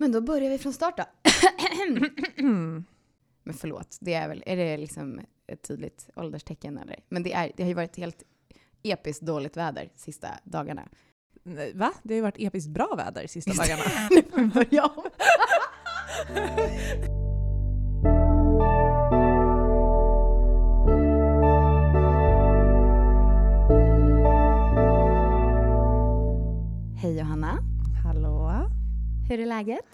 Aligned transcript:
Men 0.00 0.12
då 0.12 0.20
börjar 0.20 0.50
vi 0.50 0.58
från 0.58 0.72
start 0.72 0.96
då. 0.96 1.04
Men 3.44 3.54
förlåt, 3.54 3.98
det 4.00 4.14
är 4.14 4.28
väl, 4.28 4.42
är 4.46 4.56
det 4.56 4.76
liksom 4.76 5.20
ett 5.46 5.62
tydligt 5.62 6.10
ålderstecken 6.16 6.78
eller? 6.78 6.96
Men 7.08 7.22
det, 7.22 7.32
är, 7.32 7.52
det 7.56 7.62
har 7.62 7.68
ju 7.68 7.74
varit 7.74 7.96
helt 7.96 8.22
episkt 8.82 9.22
dåligt 9.22 9.56
väder 9.56 9.90
sista 9.96 10.28
dagarna. 10.44 10.88
Va? 11.74 11.92
Det 12.02 12.14
har 12.14 12.16
ju 12.16 12.22
varit 12.22 12.38
episkt 12.38 12.70
bra 12.70 12.94
väder 12.96 13.26
sista 13.26 13.52
dagarna. 13.52 13.82
nu 14.10 14.22
får 14.22 14.40
vi 14.40 14.46
börja 14.46 14.84
om. 14.84 15.04
Hej 26.96 27.18
Johanna, 27.18 27.58
Hallå? 28.04 28.70
Hur 29.30 29.40
är 29.40 29.46
läget? 29.46 29.84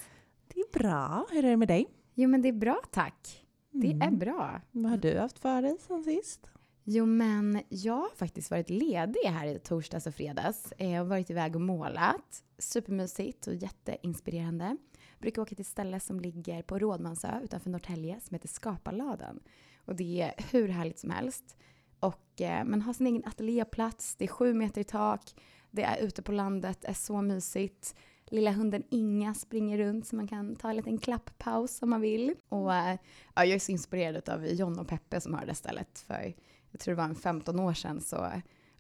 Det 0.55 0.61
är 0.61 0.79
bra. 0.79 1.27
Hur 1.31 1.45
är 1.45 1.51
det 1.51 1.57
med 1.57 1.69
dig? 1.69 1.87
Jo 2.15 2.29
men 2.29 2.43
det 2.43 2.49
är 2.49 2.53
bra 2.53 2.81
tack. 2.91 3.47
Det 3.71 3.87
är 3.91 3.93
Mm. 3.93 4.19
bra. 4.19 4.61
Vad 4.71 4.91
har 4.91 4.99
du 4.99 5.19
haft 5.19 5.39
för 5.39 5.63
dig 5.63 5.77
sen 5.81 6.05
sist? 6.05 6.47
Jo, 6.85 7.07
men 7.07 7.63
jag 7.69 7.95
har 7.95 8.17
faktiskt 8.17 8.51
varit 8.51 8.71
ledig 8.71 9.21
här 9.25 9.47
i 9.47 9.59
torsdags 9.59 10.07
och 10.07 10.15
fredags. 10.15 10.73
Eh, 10.79 10.91
Jag 10.91 10.99
har 11.01 11.05
varit 11.05 11.31
iväg 11.31 11.55
och 11.57 11.61
målat. 11.63 12.43
Supermysigt 12.59 13.47
och 13.47 13.55
jätteinspirerande. 13.55 14.77
Brukar 15.19 15.43
åka 15.43 15.49
till 15.55 15.61
ett 15.61 15.67
ställe 15.67 16.01
som 16.01 16.21
ligger 16.21 16.63
på 16.63 16.79
Rådmansö 16.79 17.41
utanför 17.45 17.71
Norrtälje 17.71 18.21
som 18.21 18.35
heter 18.35 18.49
Skaparladen. 18.49 19.41
Och 19.85 19.97
det 19.97 20.23
är 20.23 20.35
hur 20.53 20.69
härligt 20.69 20.99
som 20.99 21.11
helst. 21.11 21.57
Och 22.01 22.41
eh, 22.41 22.65
man 22.65 22.83
har 22.83 22.93
sin 22.93 23.07
egen 23.07 23.25
ateljéplats, 23.25 24.17
det 24.17 24.25
är 24.25 24.29
sju 24.29 24.55
meter 24.55 24.81
i 24.81 24.85
tak, 24.85 25.35
det 25.71 25.83
är 25.83 25.99
ute 26.03 26.23
på 26.23 26.33
landet, 26.33 26.79
det 26.81 26.89
är 26.89 26.95
så 26.95 27.23
mysigt. 27.23 27.95
Lilla 28.31 28.53
hunden 28.53 28.83
Inga 28.91 29.35
springer 29.35 29.79
runt 29.79 30.07
så 30.07 30.17
man 30.17 30.29
kan 30.29 30.57
ta 30.57 30.71
en 30.71 30.77
liten 30.77 30.99
klapppaus 30.99 31.83
om 31.83 31.91
man 31.91 32.01
vill. 32.01 32.35
Och 32.49 32.75
eh, 32.75 32.99
ja, 33.35 33.45
jag 33.45 33.55
är 33.55 33.59
så 33.59 33.73
inspirerad 33.73 34.29
av 34.29 34.47
John 34.47 34.79
och 34.79 34.89
Peppe 34.89 35.21
som 35.21 35.35
har 35.35 35.47
det 35.47 35.55
stället. 35.55 35.99
För 35.99 36.35
jag 36.71 36.81
tror 36.81 36.95
det 36.95 36.99
var 36.99 37.09
en 37.09 37.15
15 37.15 37.61
år 37.61 37.75
sedan 37.75 38.01
så 38.01 38.17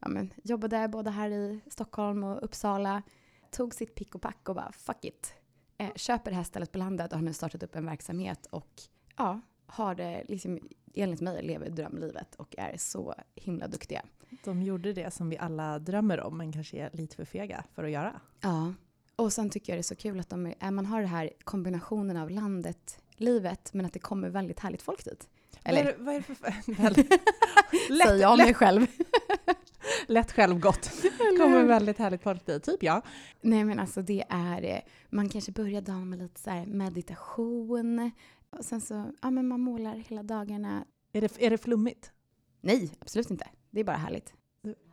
ja, 0.00 0.08
men, 0.08 0.32
jobbade 0.42 0.88
både 0.88 1.10
här 1.10 1.30
i 1.30 1.60
Stockholm 1.70 2.24
och 2.24 2.44
Uppsala. 2.44 3.02
Tog 3.50 3.74
sitt 3.74 3.94
pick 3.94 4.14
och 4.14 4.22
pack 4.22 4.48
och 4.48 4.54
bara 4.54 4.72
fuck 4.72 5.04
it. 5.04 5.34
Eh, 5.78 5.94
köper 5.96 6.30
det 6.30 6.36
här 6.36 6.44
stället 6.44 6.72
på 6.72 6.78
landet 6.78 7.12
och 7.12 7.18
har 7.18 7.24
nu 7.24 7.32
startat 7.32 7.62
upp 7.62 7.76
en 7.76 7.86
verksamhet 7.86 8.46
och 8.46 8.82
ja, 9.16 9.40
har 9.66 9.94
det 9.94 10.24
liksom 10.28 10.60
enligt 10.94 11.20
mig 11.20 11.42
lever 11.42 11.70
drömlivet 11.70 12.34
och 12.34 12.54
är 12.58 12.76
så 12.76 13.14
himla 13.34 13.68
duktiga. 13.68 14.02
De 14.44 14.62
gjorde 14.62 14.92
det 14.92 15.10
som 15.10 15.28
vi 15.28 15.38
alla 15.38 15.78
drömmer 15.78 16.20
om, 16.20 16.38
men 16.38 16.52
kanske 16.52 16.76
är 16.76 16.90
lite 16.92 17.16
för 17.16 17.24
fega 17.24 17.64
för 17.74 17.84
att 17.84 17.90
göra. 17.90 18.20
Ja. 18.40 18.74
Och 19.16 19.32
sen 19.32 19.50
tycker 19.50 19.72
jag 19.72 19.76
det 19.76 19.80
är 19.80 19.82
så 19.82 19.96
kul 19.96 20.20
att 20.20 20.28
de 20.30 20.46
är, 20.60 20.70
man 20.70 20.86
har 20.86 21.00
det 21.00 21.06
här 21.06 21.30
kombinationen 21.44 22.16
av 22.16 22.30
landet, 22.30 22.98
livet, 23.16 23.70
men 23.74 23.86
att 23.86 23.92
det 23.92 23.98
kommer 23.98 24.28
väldigt 24.28 24.60
härligt 24.60 24.82
folk 24.82 25.04
dit. 25.04 25.28
Eller 25.64 25.84
Vad 25.84 25.94
är, 25.94 25.98
det- 25.98 26.04
vad 26.04 26.14
är 26.14 26.24
det 26.28 26.34
för... 26.34 26.82
väldigt, 26.82 27.12
säger 28.02 28.20
jag 28.22 28.32
om 28.32 28.38
mig 28.38 28.54
själv. 28.54 28.86
lätt 30.06 30.32
självgott. 30.32 30.90
Kommer 31.38 31.64
väldigt 31.64 31.98
härligt 31.98 32.22
folk 32.22 32.46
dit, 32.46 32.62
typ 32.64 32.82
jag. 32.82 33.02
Nej 33.40 33.64
men 33.64 33.78
alltså 33.78 34.02
det 34.02 34.24
är, 34.28 34.62
eh, 34.62 34.80
man 35.10 35.28
kanske 35.28 35.52
börjar 35.52 35.80
dagen 35.80 36.08
med 36.10 36.18
lite 36.18 36.40
så 36.40 36.64
meditation. 36.66 38.10
Och 38.50 38.64
sen 38.64 38.80
så, 38.80 39.12
ja 39.22 39.30
men 39.30 39.48
man 39.48 39.60
målar 39.60 39.94
hela 39.96 40.22
dagarna. 40.22 40.84
Är 41.12 41.20
det, 41.20 41.42
är 41.42 41.50
det 41.50 41.58
flummigt? 41.58 42.12
Nej, 42.60 42.90
absolut 42.98 43.30
inte. 43.30 43.48
Det 43.70 43.80
är 43.80 43.84
bara 43.84 43.96
härligt. 43.96 44.32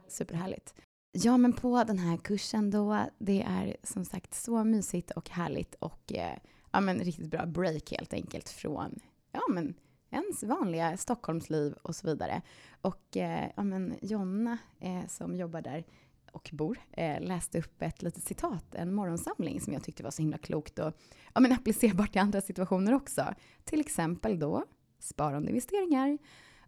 Superhärligt. 0.08 0.74
Ja 1.16 1.38
men 1.38 1.54
på 1.54 1.84
den 1.84 2.00
här 2.00 2.18
kursen 2.18 2.72
då, 2.72 3.06
det 3.18 3.42
är 3.42 3.78
som 3.84 4.06
sagt 4.06 4.34
så 4.34 4.64
mysigt 4.64 5.12
och 5.12 5.30
härligt 5.30 5.76
och 5.76 6.14
eh, 6.14 6.38
ja 6.72 6.82
men 6.82 7.00
riktigt 7.00 7.32
bra 7.32 7.46
break 7.46 7.92
helt 7.92 8.14
enkelt 8.14 8.50
från, 8.50 9.00
ja 9.32 9.42
men 9.50 9.74
ens 10.10 10.44
vanliga 10.44 10.98
Stockholmsliv 10.98 11.74
och 11.74 11.96
så 11.96 12.08
vidare. 12.08 12.42
Och 12.82 13.18
eh, 13.18 13.50
ja 13.56 13.64
men 13.64 13.96
Jonna 14.02 14.58
eh, 14.80 15.08
som 15.08 15.36
jobbar 15.36 15.62
där 15.62 15.86
och 16.32 16.50
bor, 16.54 16.80
eh, 16.92 17.22
läste 17.22 17.60
upp 17.60 17.82
ett 17.82 18.02
litet 18.02 18.24
citat, 18.24 18.76
en 18.76 18.94
morgonsamling 18.94 19.62
som 19.62 19.74
jag 19.74 19.84
tyckte 19.84 20.04
var 20.04 20.12
så 20.12 20.22
himla 20.22 20.38
klokt 20.38 20.80
och 20.80 20.94
ja, 21.34 21.42
men 21.42 21.52
applicerbart 21.52 22.16
i 22.16 22.20
andra 22.20 22.42
situationer 22.42 22.94
också. 22.94 23.34
Till 23.64 23.80
exempel 23.80 24.40
då 24.40 24.66
sparande 25.00 25.50
investeringar. 25.50 26.18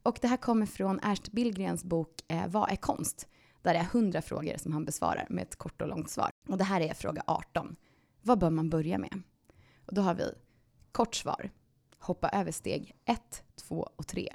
Och 0.03 0.19
det 0.21 0.27
här 0.27 0.37
kommer 0.37 0.65
från 0.65 0.99
Ernst 1.03 1.31
Billgrens 1.31 1.83
bok 1.83 2.11
eh, 2.27 2.47
Vad 2.47 2.71
är 2.71 2.75
konst? 2.75 3.27
Där 3.65 3.73
det 3.73 3.79
är 3.79 3.83
100 3.83 4.21
frågor 4.21 4.57
som 4.57 4.73
han 4.73 4.85
besvarar 4.85 5.27
med 5.29 5.43
ett 5.43 5.55
kort 5.55 5.81
och 5.81 5.87
långt 5.87 6.09
svar. 6.09 6.29
Och 6.47 6.57
det 6.57 6.63
här 6.63 6.81
är 6.81 6.93
fråga 6.93 7.23
18. 7.27 7.75
Vad 8.21 8.39
bör 8.39 8.49
man 8.49 8.69
börja 8.69 8.97
med? 8.97 9.21
Och 9.85 9.93
då 9.93 10.01
har 10.01 10.13
vi 10.13 10.33
kort 10.91 11.15
svar. 11.15 11.49
Hoppa 11.99 12.29
över 12.29 12.51
steg 12.51 12.95
1, 13.05 13.43
2 13.55 13.89
och 13.95 14.07
3. 14.07 14.33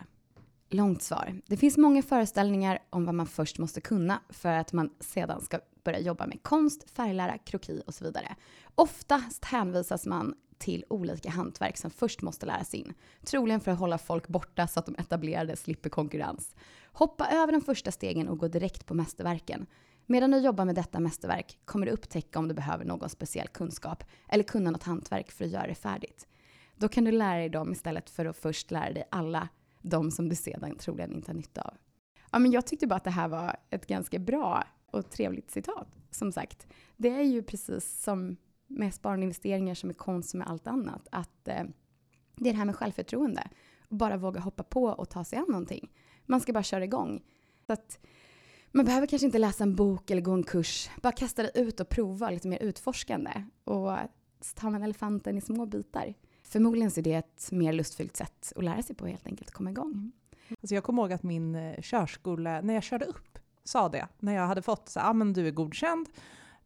Långt 0.68 1.02
svar. 1.02 1.40
Det 1.46 1.56
finns 1.56 1.76
många 1.76 2.02
föreställningar 2.02 2.78
om 2.90 3.04
vad 3.04 3.14
man 3.14 3.26
först 3.26 3.58
måste 3.58 3.80
kunna 3.80 4.20
för 4.28 4.52
att 4.52 4.72
man 4.72 4.90
sedan 5.00 5.40
ska 5.40 5.58
börja 5.84 6.00
jobba 6.00 6.26
med 6.26 6.42
konst, 6.42 6.90
färglära, 6.90 7.38
kroki 7.38 7.82
och 7.86 7.94
så 7.94 8.04
vidare. 8.04 8.36
Oftast 8.74 9.44
hänvisas 9.44 10.06
man 10.06 10.34
till 10.60 10.84
olika 10.88 11.30
hantverk 11.30 11.76
som 11.76 11.90
först 11.90 12.22
måste 12.22 12.46
läras 12.46 12.74
in. 12.74 12.94
Troligen 13.24 13.60
för 13.60 13.70
att 13.70 13.78
hålla 13.78 13.98
folk 13.98 14.28
borta 14.28 14.66
så 14.66 14.80
att 14.80 14.86
de 14.86 14.94
etablerade 14.98 15.56
slipper 15.56 15.90
konkurrens. 15.90 16.54
Hoppa 16.92 17.28
över 17.28 17.52
de 17.52 17.60
första 17.60 17.92
stegen 17.92 18.28
och 18.28 18.38
gå 18.38 18.48
direkt 18.48 18.86
på 18.86 18.94
mästerverken. 18.94 19.66
Medan 20.06 20.30
du 20.30 20.38
jobbar 20.38 20.64
med 20.64 20.74
detta 20.74 21.00
mästerverk 21.00 21.58
kommer 21.64 21.86
du 21.86 21.92
upptäcka 21.92 22.38
om 22.38 22.48
du 22.48 22.54
behöver 22.54 22.84
någon 22.84 23.08
speciell 23.08 23.48
kunskap 23.48 24.04
eller 24.28 24.44
kunna 24.44 24.70
något 24.70 24.82
hantverk 24.82 25.30
för 25.30 25.44
att 25.44 25.50
göra 25.50 25.66
det 25.66 25.74
färdigt. 25.74 26.26
Då 26.76 26.88
kan 26.88 27.04
du 27.04 27.12
lära 27.12 27.38
dig 27.38 27.48
dem 27.48 27.72
istället 27.72 28.10
för 28.10 28.26
att 28.26 28.36
först 28.36 28.70
lära 28.70 28.92
dig 28.92 29.04
alla 29.10 29.48
de 29.82 30.10
som 30.10 30.28
du 30.28 30.34
sedan 30.34 30.76
troligen 30.76 31.12
inte 31.12 31.30
har 31.30 31.36
nytta 31.36 31.62
av. 31.62 31.74
Ja, 32.32 32.38
men 32.38 32.52
jag 32.52 32.66
tyckte 32.66 32.86
bara 32.86 32.96
att 32.96 33.04
det 33.04 33.10
här 33.10 33.28
var 33.28 33.56
ett 33.70 33.86
ganska 33.86 34.18
bra 34.18 34.64
och 34.90 35.10
trevligt 35.10 35.50
citat. 35.50 35.88
Som 36.10 36.32
sagt, 36.32 36.66
det 36.96 37.08
är 37.08 37.22
ju 37.22 37.42
precis 37.42 38.02
som 38.02 38.36
med 38.70 38.94
sparande 38.94 39.22
investeringar 39.22 39.74
som 39.74 39.90
är 39.90 39.94
konst 39.94 40.30
som 40.30 40.38
med 40.38 40.48
allt 40.48 40.66
annat. 40.66 41.08
Att 41.12 41.48
eh, 41.48 41.64
det 42.36 42.48
är 42.48 42.52
det 42.52 42.58
här 42.58 42.64
med 42.64 42.76
självförtroende. 42.76 43.48
Bara 43.88 44.16
våga 44.16 44.40
hoppa 44.40 44.62
på 44.62 44.84
och 44.84 45.08
ta 45.08 45.24
sig 45.24 45.38
an 45.38 45.46
någonting. 45.48 45.90
Man 46.26 46.40
ska 46.40 46.52
bara 46.52 46.62
köra 46.62 46.84
igång. 46.84 47.22
Så 47.66 47.72
att 47.72 47.98
man 48.70 48.84
behöver 48.84 49.06
kanske 49.06 49.26
inte 49.26 49.38
läsa 49.38 49.64
en 49.64 49.76
bok 49.76 50.10
eller 50.10 50.22
gå 50.22 50.32
en 50.32 50.42
kurs. 50.42 50.90
Bara 51.02 51.12
kasta 51.12 51.42
det 51.42 51.50
ut 51.54 51.80
och 51.80 51.88
prova 51.88 52.30
lite 52.30 52.48
mer 52.48 52.62
utforskande. 52.62 53.44
Och 53.64 53.96
så 54.40 54.54
tar 54.54 54.70
man 54.70 54.82
elefanten 54.82 55.38
i 55.38 55.40
små 55.40 55.66
bitar. 55.66 56.14
Förmodligen 56.42 56.90
så 56.90 57.00
är 57.00 57.04
det 57.04 57.14
ett 57.14 57.52
mer 57.52 57.72
lustfyllt 57.72 58.16
sätt 58.16 58.52
att 58.56 58.64
lära 58.64 58.82
sig 58.82 58.96
på 58.96 59.06
helt 59.06 59.26
enkelt, 59.26 59.50
komma 59.50 59.70
igång. 59.70 60.12
Alltså 60.50 60.74
jag 60.74 60.84
kommer 60.84 61.02
ihåg 61.02 61.12
att 61.12 61.22
min 61.22 61.54
eh, 61.54 61.80
körskola, 61.80 62.60
när 62.60 62.74
jag 62.74 62.82
körde 62.82 63.04
upp, 63.04 63.38
sa 63.64 63.88
det. 63.88 64.08
När 64.18 64.34
jag 64.34 64.46
hade 64.46 64.62
fått 64.62 64.88
så 64.88 64.98
ja 64.98 65.10
ah, 65.10 65.12
men 65.12 65.32
du 65.32 65.46
är 65.46 65.50
godkänd, 65.50 66.08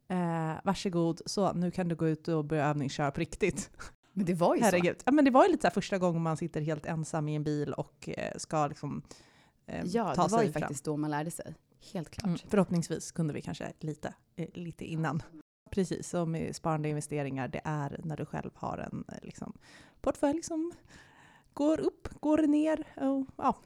eh, 0.09 0.53
varsågod, 0.65 1.21
så 1.27 1.53
nu 1.53 1.71
kan 1.71 1.89
du 1.89 1.95
gå 1.95 2.09
ut 2.09 2.29
och 2.29 2.45
börja 2.45 2.67
övningsköra 2.67 3.11
på 3.11 3.21
riktigt. 3.21 3.71
Men 4.13 4.27
det 4.27 4.35
var 4.35 4.55
ju 4.55 4.61
så. 4.61 4.65
Herregud. 4.65 4.97
Ja, 5.05 5.13
men 5.13 5.25
det 5.25 5.31
var 5.31 5.45
ju 5.45 5.51
lite 5.51 5.61
så 5.63 5.67
här 5.67 5.73
första 5.75 5.99
gången 5.99 6.23
man 6.23 6.37
sitter 6.37 6.61
helt 6.61 6.87
ensam 6.87 7.29
i 7.29 7.35
en 7.35 7.45
bil 7.45 7.73
och 7.73 8.09
eh, 8.09 8.33
ska 8.37 8.67
liksom 8.67 9.03
eh, 9.67 9.85
Ja, 9.87 10.15
ta 10.15 10.25
det 10.27 10.33
var 10.33 10.39
sig 10.39 10.47
ju 10.47 10.53
fram. 10.53 10.61
faktiskt 10.61 10.85
då 10.85 10.97
man 10.97 11.11
lärde 11.11 11.31
sig. 11.31 11.55
Helt 11.93 12.11
klart. 12.11 12.27
Mm, 12.27 12.39
förhoppningsvis 12.49 13.13
kunde 13.13 13.35
vi 13.35 13.43
kanske 13.43 13.73
lite, 13.81 14.15
eh, 14.37 14.49
lite 14.55 14.85
innan. 14.85 15.23
Precis, 15.71 16.09
som 16.09 16.31
med 16.31 16.57
sparande 16.57 16.89
investeringar, 16.89 17.49
det 17.49 17.61
är 17.65 18.01
när 18.05 18.17
du 18.17 18.25
själv 18.27 18.51
har 18.55 18.79
en 18.79 19.05
eh, 19.09 19.15
liksom, 19.23 19.53
portfölj 20.01 20.43
som 20.43 20.73
går 21.53 21.81
upp, 21.81 22.09
går 22.21 22.39
ner. 22.39 22.85
Och, 22.97 23.27
ja. 23.37 23.57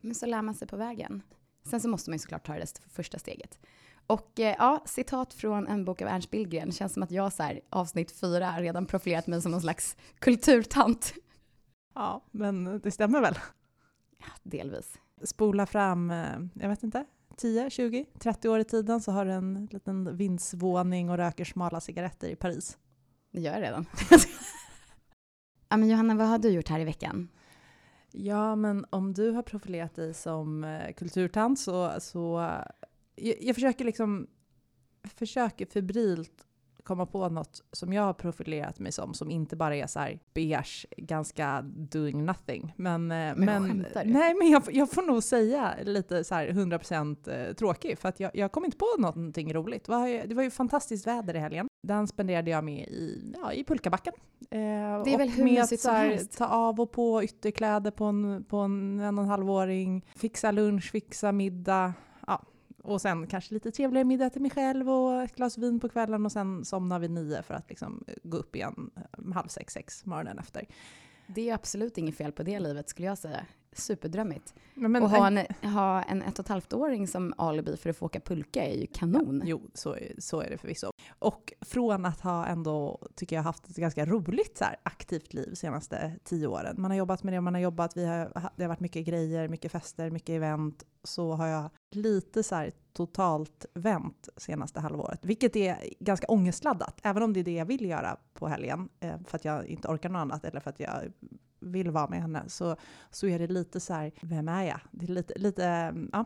Men 0.00 0.14
så 0.14 0.26
lär 0.26 0.42
man 0.42 0.54
sig 0.54 0.68
på 0.68 0.76
vägen. 0.76 1.22
Sen 1.64 1.80
så 1.80 1.88
måste 1.88 2.10
man 2.10 2.14
ju 2.14 2.18
såklart 2.18 2.46
ta 2.46 2.54
det 2.54 2.80
första 2.90 3.18
steget. 3.18 3.58
Och 4.08 4.40
eh, 4.40 4.54
ja, 4.58 4.82
citat 4.84 5.34
från 5.34 5.66
en 5.66 5.84
bok 5.84 6.02
av 6.02 6.08
Ernst 6.08 6.30
Billgren. 6.30 6.72
Känns 6.72 6.92
som 6.92 7.02
att 7.02 7.10
jag 7.10 7.32
så 7.32 7.42
här, 7.42 7.60
avsnitt 7.70 8.12
fyra 8.12 8.60
redan 8.60 8.86
profilerat 8.86 9.26
mig 9.26 9.42
som 9.42 9.50
någon 9.50 9.60
slags 9.60 9.96
kulturtant. 10.18 11.14
ja, 11.94 12.24
men 12.30 12.80
det 12.80 12.90
stämmer 12.90 13.20
väl. 13.20 13.34
Ja, 14.18 14.26
delvis. 14.42 14.98
Spola 15.22 15.66
fram, 15.66 16.10
eh, 16.10 16.38
jag 16.54 16.68
vet 16.68 16.82
inte, 16.82 17.04
10, 17.36 17.70
20, 17.70 18.04
30 18.18 18.48
år 18.48 18.58
i 18.58 18.64
tiden 18.64 19.00
så 19.00 19.12
har 19.12 19.24
du 19.24 19.32
en 19.32 19.68
liten 19.70 20.16
vindsvåning 20.16 21.10
och 21.10 21.16
röker 21.16 21.44
smala 21.44 21.80
cigaretter 21.80 22.28
i 22.28 22.36
Paris. 22.36 22.78
Det 23.32 23.40
gör 23.40 23.52
jag 23.52 23.62
redan. 23.62 23.86
ja, 25.68 25.76
men 25.76 25.88
Johanna, 25.88 26.14
vad 26.14 26.26
har 26.26 26.38
du 26.38 26.48
gjort 26.48 26.68
här 26.68 26.80
i 26.80 26.84
veckan? 26.84 27.28
Ja, 28.12 28.56
men 28.56 28.86
om 28.90 29.14
du 29.14 29.30
har 29.30 29.42
profilerat 29.42 29.94
dig 29.94 30.14
som 30.14 30.64
eh, 30.64 30.92
kulturtant 30.92 31.60
så, 31.60 32.00
så 32.00 32.50
jag, 33.20 33.36
jag 33.40 33.54
försöker 33.54 33.84
liksom 33.84 34.26
försöker 35.04 35.66
febrilt 35.66 36.44
komma 36.88 37.06
på 37.06 37.28
något 37.28 37.62
som 37.72 37.92
jag 37.92 38.02
har 38.02 38.12
profilerat 38.12 38.78
mig 38.78 38.92
som, 38.92 39.14
som 39.14 39.30
inte 39.30 39.56
bara 39.56 39.76
är 39.76 39.86
så 39.86 39.98
här 39.98 40.18
beige, 40.34 40.86
ganska 40.96 41.62
doing 41.62 42.24
nothing. 42.24 42.74
Men, 42.76 43.02
eh, 43.02 43.16
men, 43.16 43.36
men 43.36 43.86
nej, 44.04 44.34
men 44.34 44.50
jag, 44.50 44.62
jag, 44.70 44.90
får 44.90 45.02
nog 45.02 45.22
säga 45.22 45.74
lite 45.82 46.24
så 46.24 46.34
här 46.34 46.48
100% 46.48 47.48
eh, 47.48 47.54
tråkig, 47.54 47.98
för 47.98 48.08
att 48.08 48.20
jag, 48.20 48.30
jag 48.34 48.52
kom 48.52 48.64
inte 48.64 48.76
på 48.76 48.86
någonting 48.98 49.54
roligt. 49.54 49.84
Det 49.84 49.92
var, 49.92 50.26
det 50.26 50.34
var 50.34 50.42
ju 50.42 50.50
fantastiskt 50.50 51.06
väder 51.06 51.36
i 51.36 51.38
helgen. 51.38 51.68
Den 51.82 52.08
spenderade 52.08 52.50
jag 52.50 52.64
med 52.64 52.88
i, 52.88 53.34
ja, 53.42 53.52
i 53.52 53.64
pulkabacken. 53.64 54.14
Eh, 54.50 54.58
det 55.04 55.14
är 55.14 55.18
väl 55.18 55.28
hur 55.28 55.44
med 55.44 55.62
att, 55.62 55.84
här, 55.84 56.36
ta 56.36 56.46
av 56.46 56.80
och 56.80 56.92
på 56.92 57.24
ytterkläder 57.24 57.90
på 57.90 58.04
en, 58.04 58.44
på 58.44 58.56
en 58.56 59.00
en 59.00 59.18
och 59.18 59.24
en 59.24 59.30
halvåring, 59.30 60.04
fixa 60.16 60.50
lunch, 60.50 60.90
fixa 60.90 61.32
middag. 61.32 61.92
Och 62.88 63.00
sen 63.00 63.26
kanske 63.26 63.54
lite 63.54 63.70
trevligare 63.70 64.04
middag 64.04 64.30
till 64.30 64.42
mig 64.42 64.50
själv 64.50 64.90
och 64.90 65.22
ett 65.22 65.36
glas 65.36 65.58
vin 65.58 65.80
på 65.80 65.88
kvällen 65.88 66.26
och 66.26 66.32
sen 66.32 66.64
somnar 66.64 66.98
vi 66.98 67.08
nio 67.08 67.42
för 67.42 67.54
att 67.54 67.68
liksom 67.68 68.04
eh, 68.06 68.14
gå 68.22 68.36
upp 68.36 68.56
igen 68.56 68.90
eh, 68.96 69.32
halv 69.34 69.48
sex, 69.48 69.72
sex 69.72 70.06
morgonen 70.06 70.38
efter. 70.38 70.66
Det 71.26 71.50
är 71.50 71.54
absolut 71.54 71.98
inget 71.98 72.16
fel 72.16 72.32
på 72.32 72.42
det 72.42 72.60
livet 72.60 72.88
skulle 72.88 73.08
jag 73.08 73.18
säga 73.18 73.46
superdrömmigt. 73.72 74.54
Men, 74.74 74.92
men, 74.92 75.02
och 75.02 75.10
ha 75.10 75.26
en, 75.26 75.38
ha 75.72 76.02
en 76.02 76.22
ett 76.22 76.38
och 76.38 76.44
ett 76.44 76.48
halvt-åring 76.48 77.08
som 77.08 77.34
alibi 77.38 77.76
för 77.76 77.90
att 77.90 77.96
få 77.96 78.06
åka 78.06 78.20
pulka 78.20 78.64
är 78.64 78.74
ju 78.74 78.86
kanon. 78.86 79.42
Jo, 79.44 79.70
så, 79.74 79.96
så 80.18 80.40
är 80.40 80.50
det 80.50 80.58
förvisso. 80.58 80.90
Och 81.18 81.52
från 81.60 82.04
att 82.04 82.20
ha 82.20 82.46
ändå, 82.46 83.08
tycker 83.14 83.36
jag, 83.36 83.42
haft 83.42 83.70
ett 83.70 83.76
ganska 83.76 84.06
roligt 84.06 84.58
så 84.58 84.64
här, 84.64 84.76
aktivt 84.82 85.34
liv 85.34 85.46
de 85.50 85.56
senaste 85.56 86.12
tio 86.24 86.46
åren. 86.46 86.74
Man 86.78 86.90
har 86.90 86.98
jobbat 86.98 87.22
med 87.22 87.34
det 87.34 87.40
man 87.40 87.54
har 87.54 87.60
jobbat, 87.60 87.96
vi 87.96 88.06
har, 88.06 88.50
det 88.56 88.62
har 88.62 88.68
varit 88.68 88.80
mycket 88.80 89.06
grejer, 89.06 89.48
mycket 89.48 89.72
fester, 89.72 90.10
mycket 90.10 90.30
event. 90.30 90.84
Så 91.04 91.32
har 91.32 91.46
jag 91.46 91.70
lite 91.90 92.42
så 92.42 92.54
här 92.54 92.72
totalt 92.92 93.66
vänt 93.74 94.28
senaste 94.36 94.80
halvåret, 94.80 95.20
vilket 95.22 95.56
är 95.56 95.78
ganska 96.00 96.26
ångestladdat, 96.26 97.00
även 97.02 97.22
om 97.22 97.32
det 97.32 97.40
är 97.40 97.44
det 97.44 97.54
jag 97.54 97.66
vill 97.66 97.84
göra 97.84 98.16
på 98.34 98.48
helgen, 98.48 98.88
eh, 99.00 99.14
för 99.26 99.36
att 99.36 99.44
jag 99.44 99.66
inte 99.66 99.88
orkar 99.88 100.08
något 100.08 100.20
annat 100.20 100.44
eller 100.44 100.60
för 100.60 100.70
att 100.70 100.80
jag 100.80 101.12
vill 101.60 101.90
vara 101.90 102.08
med 102.08 102.22
henne 102.22 102.44
så, 102.48 102.76
så 103.10 103.26
är 103.26 103.38
det 103.38 103.46
lite 103.46 103.80
så 103.80 103.94
här, 103.94 104.12
vem 104.22 104.48
är 104.48 104.64
jag? 104.64 104.80
Det 104.90 105.06
är 105.06 105.10
lite, 105.10 105.38
lite 105.38 105.94
ja. 106.12 106.24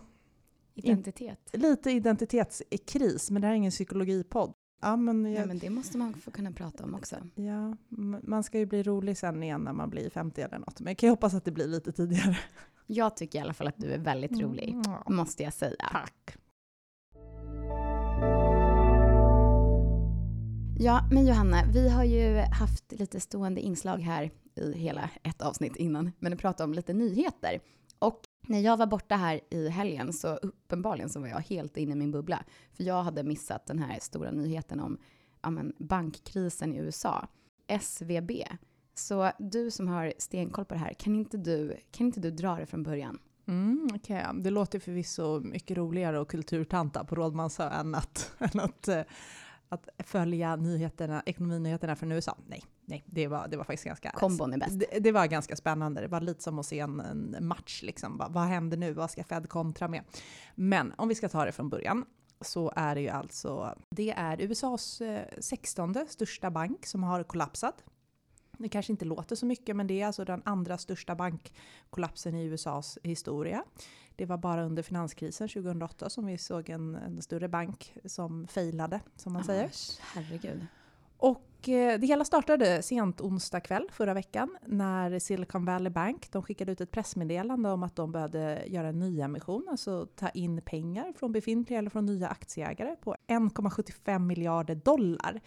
Identitet. 0.74 1.50
lite 1.52 1.90
identitetskris, 1.90 3.30
men 3.30 3.42
det 3.42 3.48
här 3.48 3.54
är 3.54 3.56
ingen 3.56 3.70
psykologipodd. 3.70 4.52
Ja 4.82 4.96
men, 4.96 5.32
jag, 5.32 5.42
ja, 5.42 5.46
men 5.46 5.58
det 5.58 5.70
måste 5.70 5.98
man 5.98 6.14
få 6.14 6.30
kunna 6.30 6.52
prata 6.52 6.84
om 6.84 6.94
också. 6.94 7.16
Ja, 7.34 7.76
man 8.22 8.42
ska 8.42 8.58
ju 8.58 8.66
bli 8.66 8.82
rolig 8.82 9.18
sen 9.18 9.42
igen 9.42 9.60
när 9.60 9.72
man 9.72 9.90
blir 9.90 10.10
50 10.10 10.40
eller 10.40 10.58
något, 10.58 10.80
men 10.80 10.90
jag 10.90 10.98
kan 10.98 11.06
ju 11.06 11.10
hoppas 11.10 11.34
att 11.34 11.44
det 11.44 11.50
blir 11.50 11.66
lite 11.66 11.92
tidigare. 11.92 12.38
Jag 12.86 13.16
tycker 13.16 13.38
i 13.38 13.42
alla 13.42 13.54
fall 13.54 13.66
att 13.66 13.78
du 13.78 13.92
är 13.92 13.98
väldigt 13.98 14.40
rolig, 14.40 14.68
mm, 14.68 15.00
måste 15.06 15.42
jag 15.42 15.52
säga. 15.52 15.88
Tack. 15.92 16.36
Ja, 20.78 21.08
men 21.10 21.26
Johanna, 21.26 21.64
vi 21.72 21.88
har 21.88 22.04
ju 22.04 22.36
haft 22.36 22.92
lite 22.92 23.20
stående 23.20 23.60
inslag 23.60 23.98
här 23.98 24.30
i 24.56 24.72
hela 24.72 25.10
ett 25.22 25.42
avsnitt 25.42 25.76
innan, 25.76 26.12
men 26.18 26.32
att 26.32 26.38
prata 26.38 26.64
om 26.64 26.72
lite 26.72 26.92
nyheter. 26.92 27.60
Och 27.98 28.20
när 28.46 28.60
jag 28.60 28.76
var 28.76 28.86
borta 28.86 29.16
här 29.16 29.40
i 29.50 29.68
helgen 29.68 30.12
så 30.12 30.36
uppenbarligen 30.36 31.10
så 31.10 31.20
var 31.20 31.28
jag 31.28 31.40
helt 31.40 31.76
inne 31.76 31.92
i 31.92 31.96
min 31.96 32.10
bubbla. 32.10 32.44
För 32.72 32.84
jag 32.84 33.02
hade 33.02 33.22
missat 33.22 33.66
den 33.66 33.78
här 33.78 33.98
stora 34.00 34.30
nyheten 34.30 34.80
om 34.80 34.98
ja, 35.42 35.50
men, 35.50 35.72
bankkrisen 35.78 36.74
i 36.74 36.78
USA, 36.78 37.28
SVB. 37.66 38.30
Så 38.94 39.30
du 39.38 39.70
som 39.70 39.88
har 39.88 40.12
stenkoll 40.18 40.64
på 40.64 40.74
det 40.74 40.80
här, 40.80 40.92
kan 40.92 41.14
inte 41.14 41.36
du, 41.36 41.76
kan 41.90 42.06
inte 42.06 42.20
du 42.20 42.30
dra 42.30 42.56
det 42.56 42.66
från 42.66 42.82
början? 42.82 43.18
Mm, 43.46 43.88
okay. 43.94 44.24
Det 44.34 44.50
låter 44.50 44.78
förvisso 44.78 45.40
mycket 45.40 45.76
roligare 45.76 46.20
och 46.20 46.30
kulturtanta 46.30 47.04
på 47.04 47.14
Rådmansö 47.14 47.68
än 47.68 47.94
att, 47.94 48.32
än 48.38 48.60
att 48.60 48.88
eh, 48.88 49.02
att 49.72 49.88
följa 49.98 50.56
nyheterna, 50.56 51.22
ekonominyheterna 51.26 51.96
från 51.96 52.12
USA. 52.12 52.38
Nej, 52.46 52.62
nej 52.84 53.04
det, 53.06 53.26
var, 53.26 53.48
det 53.48 53.56
var 53.56 53.64
faktiskt 53.64 53.84
ganska... 53.84 54.10
Kombon 54.10 54.52
är 54.52 54.58
bäst. 54.58 54.80
Det, 54.80 54.98
det, 54.98 55.12
var 55.12 55.26
ganska 55.26 55.56
spännande. 55.56 56.00
Det 56.00 56.08
var 56.08 56.20
lite 56.20 56.42
som 56.42 56.58
att 56.58 56.66
se 56.66 56.78
en, 56.78 57.00
en 57.00 57.46
match. 57.46 57.82
Liksom. 57.82 58.18
Vad, 58.18 58.32
vad 58.32 58.44
händer 58.44 58.76
nu? 58.76 58.92
Vad 58.92 59.10
ska 59.10 59.24
Fed 59.24 59.48
kontra 59.48 59.88
med? 59.88 60.04
Men 60.54 60.94
om 60.96 61.08
vi 61.08 61.14
ska 61.14 61.28
ta 61.28 61.44
det 61.44 61.52
från 61.52 61.68
början 61.68 62.04
så 62.40 62.72
är 62.76 62.94
det 62.94 63.00
ju 63.00 63.08
alltså, 63.08 63.78
det 63.90 64.10
är 64.10 64.40
USAs 64.40 65.02
16 65.38 65.96
eh, 65.96 66.06
största 66.06 66.50
bank 66.50 66.86
som 66.86 67.02
har 67.02 67.22
kollapsat. 67.22 67.84
Det 68.58 68.68
kanske 68.68 68.92
inte 68.92 69.04
låter 69.04 69.36
så 69.36 69.46
mycket, 69.46 69.76
men 69.76 69.86
det 69.86 70.00
är 70.00 70.06
alltså 70.06 70.24
den 70.24 70.42
andra 70.44 70.78
största 70.78 71.14
bankkollapsen 71.14 72.34
i 72.34 72.44
USAs 72.44 72.98
historia. 73.02 73.64
Det 74.16 74.26
var 74.26 74.38
bara 74.38 74.64
under 74.64 74.82
finanskrisen 74.82 75.48
2008 75.48 76.10
som 76.10 76.26
vi 76.26 76.38
såg 76.38 76.68
en, 76.68 76.94
en 76.94 77.22
större 77.22 77.48
bank 77.48 77.94
som 78.04 78.46
failade, 78.46 79.00
som 79.16 79.32
man 79.32 79.44
säger. 79.44 79.70
Herregud. 80.14 80.66
Och 81.22 81.68
eh, 81.68 82.00
det 82.00 82.06
hela 82.06 82.24
startade 82.24 82.82
sent 82.82 83.20
onsdag 83.20 83.60
kväll 83.60 83.88
förra 83.92 84.14
veckan 84.14 84.56
när 84.66 85.18
Silicon 85.18 85.64
Valley 85.64 85.90
Bank 85.90 86.32
de 86.32 86.42
skickade 86.42 86.72
ut 86.72 86.80
ett 86.80 86.90
pressmeddelande 86.90 87.70
om 87.70 87.82
att 87.82 87.96
de 87.96 88.12
behövde 88.12 88.62
göra 88.66 88.88
en 88.88 88.98
nyemission, 88.98 89.66
alltså 89.70 90.06
ta 90.06 90.28
in 90.28 90.62
pengar 90.62 91.12
från 91.16 91.32
befintliga 91.32 91.78
eller 91.78 91.90
från 91.90 92.06
nya 92.06 92.28
aktieägare 92.28 92.96
på 92.96 93.16
1,75 93.28 94.18
miljarder 94.18 94.74
dollar. 94.74 95.40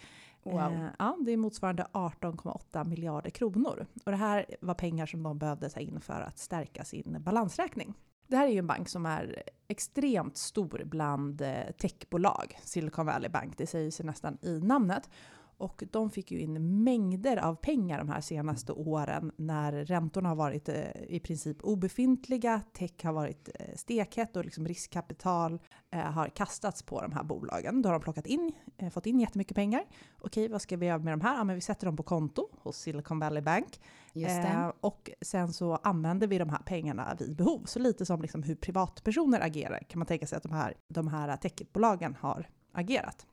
Wow. 0.44 0.60
Eh, 0.60 0.88
ja, 1.00 1.18
det 1.20 1.32
är 1.32 1.38
motsvarande 1.38 1.88
18,8 1.94 2.86
miljarder 2.86 3.30
kronor. 3.30 3.86
Och 4.06 4.12
det 4.12 4.18
här 4.18 4.46
var 4.62 4.74
pengar 4.74 5.06
som 5.06 5.24
de 5.24 5.38
behövde 5.38 5.70
ta 5.70 5.80
in 5.80 6.02
för 6.02 6.22
att 6.22 6.38
stärka 6.38 6.84
sin 6.84 7.18
balansräkning. 7.20 7.94
Det 8.28 8.38
här 8.38 8.48
är 8.48 8.52
ju 8.52 8.60
en 8.60 8.68
bank 8.68 8.90
som 8.90 9.06
är 9.06 9.44
extremt 9.68 10.38
stor 10.38 10.82
bland 10.86 11.42
eh, 11.42 11.72
techbolag. 11.78 12.60
Silicon 12.64 13.06
Valley 13.06 13.30
Bank, 13.30 13.58
det 13.58 13.68
säger 13.68 13.92
sig 13.92 14.06
nästan 14.06 14.38
i 14.42 14.60
namnet. 14.60 15.10
Och 15.58 15.84
de 15.92 16.10
fick 16.10 16.32
ju 16.32 16.40
in 16.40 16.84
mängder 16.84 17.38
av 17.38 17.56
pengar 17.56 17.98
de 17.98 18.10
här 18.10 18.22
senaste 18.22 18.72
åren 18.72 19.32
när 19.36 19.72
räntorna 19.72 20.30
har 20.30 20.36
varit 20.36 20.70
eh, 20.70 20.76
i 21.08 21.20
princip 21.20 21.58
obefintliga, 21.64 22.62
tech 22.74 23.04
har 23.04 23.14
varit 23.14 23.50
eh, 23.60 23.76
stekhett 23.76 24.36
och 24.36 24.46
liksom 24.46 24.68
riskkapital 24.68 25.62
eh, 25.92 26.00
har 26.00 26.28
kastats 26.28 26.84
på 26.84 27.02
de 27.02 27.12
här 27.12 27.24
bolagen. 27.24 27.82
Då 27.82 27.90
har 27.90 27.94
de 27.94 28.02
plockat 28.02 28.28
in, 28.28 28.52
fått 28.92 29.06
in 29.06 29.20
jättemycket 29.20 29.56
pengar. 29.56 29.84
Okej, 30.20 30.48
vad 30.48 30.62
ska 30.62 30.78
vi 30.78 30.86
göra 30.86 30.98
med 30.98 31.14
de 31.14 31.22
här? 31.22 31.38
Ja, 31.38 31.44
men 31.44 31.56
vi 31.56 31.62
sätter 31.62 31.86
dem 31.86 31.98
på 31.98 32.04
konto 32.04 32.50
hos 32.62 32.78
Silicon 32.78 33.20
Valley 33.20 33.42
Bank. 33.42 33.80
Eh, 34.16 34.72
och 34.80 35.10
sen 35.22 35.54
så 35.54 35.76
använder 35.76 36.28
vi 36.28 36.38
de 36.38 36.50
här 36.50 36.62
pengarna 36.66 37.16
vid 37.20 37.36
behov. 37.36 37.64
Så 37.66 37.80
lite 37.80 38.06
som 38.06 38.22
liksom 38.22 38.44
hur 38.44 38.56
privatpersoner 38.56 39.40
agerar 39.40 39.80
kan 39.90 40.00
man 40.00 40.06
tänka 40.06 40.28
sig 40.28 40.38
att 40.38 40.44
de 40.44 40.52
här, 40.52 40.74
de 40.88 41.08
här 41.08 41.38
techbolagen 41.38 42.16
har 42.20 42.50
agerat. 42.72 43.28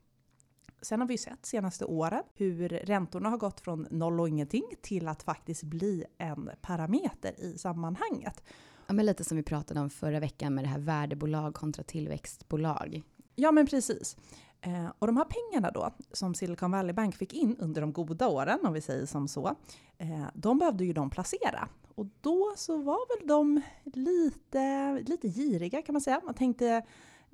Sen 0.83 0.99
har 0.99 1.07
vi 1.07 1.17
sett 1.17 1.45
senaste 1.45 1.85
åren 1.85 2.23
hur 2.33 2.69
räntorna 2.69 3.29
har 3.29 3.37
gått 3.37 3.59
från 3.59 3.87
noll 3.91 4.19
och 4.19 4.29
ingenting 4.29 4.63
till 4.81 5.07
att 5.07 5.23
faktiskt 5.23 5.63
bli 5.63 6.05
en 6.17 6.49
parameter 6.61 7.39
i 7.39 7.57
sammanhanget. 7.57 8.43
Ja, 8.87 8.93
men 8.93 9.05
lite 9.05 9.23
som 9.23 9.37
vi 9.37 9.43
pratade 9.43 9.79
om 9.79 9.89
förra 9.89 10.19
veckan 10.19 10.53
med 10.55 10.63
det 10.63 10.67
här 10.67 10.79
värdebolag 10.79 11.53
kontra 11.53 11.83
tillväxtbolag. 11.83 13.03
Ja, 13.35 13.51
men 13.51 13.67
precis. 13.67 14.17
Eh, 14.61 14.87
och 14.99 15.07
de 15.07 15.17
här 15.17 15.25
pengarna 15.25 15.71
då, 15.71 15.93
som 16.11 16.35
Silicon 16.35 16.71
Valley 16.71 16.93
Bank 16.93 17.15
fick 17.15 17.33
in 17.33 17.57
under 17.59 17.81
de 17.81 17.93
goda 17.93 18.27
åren, 18.27 18.59
om 18.63 18.73
vi 18.73 18.81
säger 18.81 19.05
som 19.05 19.27
så, 19.27 19.55
eh, 19.97 20.25
de 20.33 20.57
behövde 20.57 20.85
ju 20.85 20.93
de 20.93 21.09
placera. 21.09 21.69
Och 21.95 22.05
då 22.21 22.53
så 22.57 22.77
var 22.77 23.19
väl 23.19 23.27
de 23.27 23.61
lite, 23.83 24.93
lite 24.99 25.29
giriga 25.29 25.81
kan 25.81 25.93
man 25.93 26.01
säga. 26.01 26.21
Man 26.25 26.33
tänkte 26.33 26.83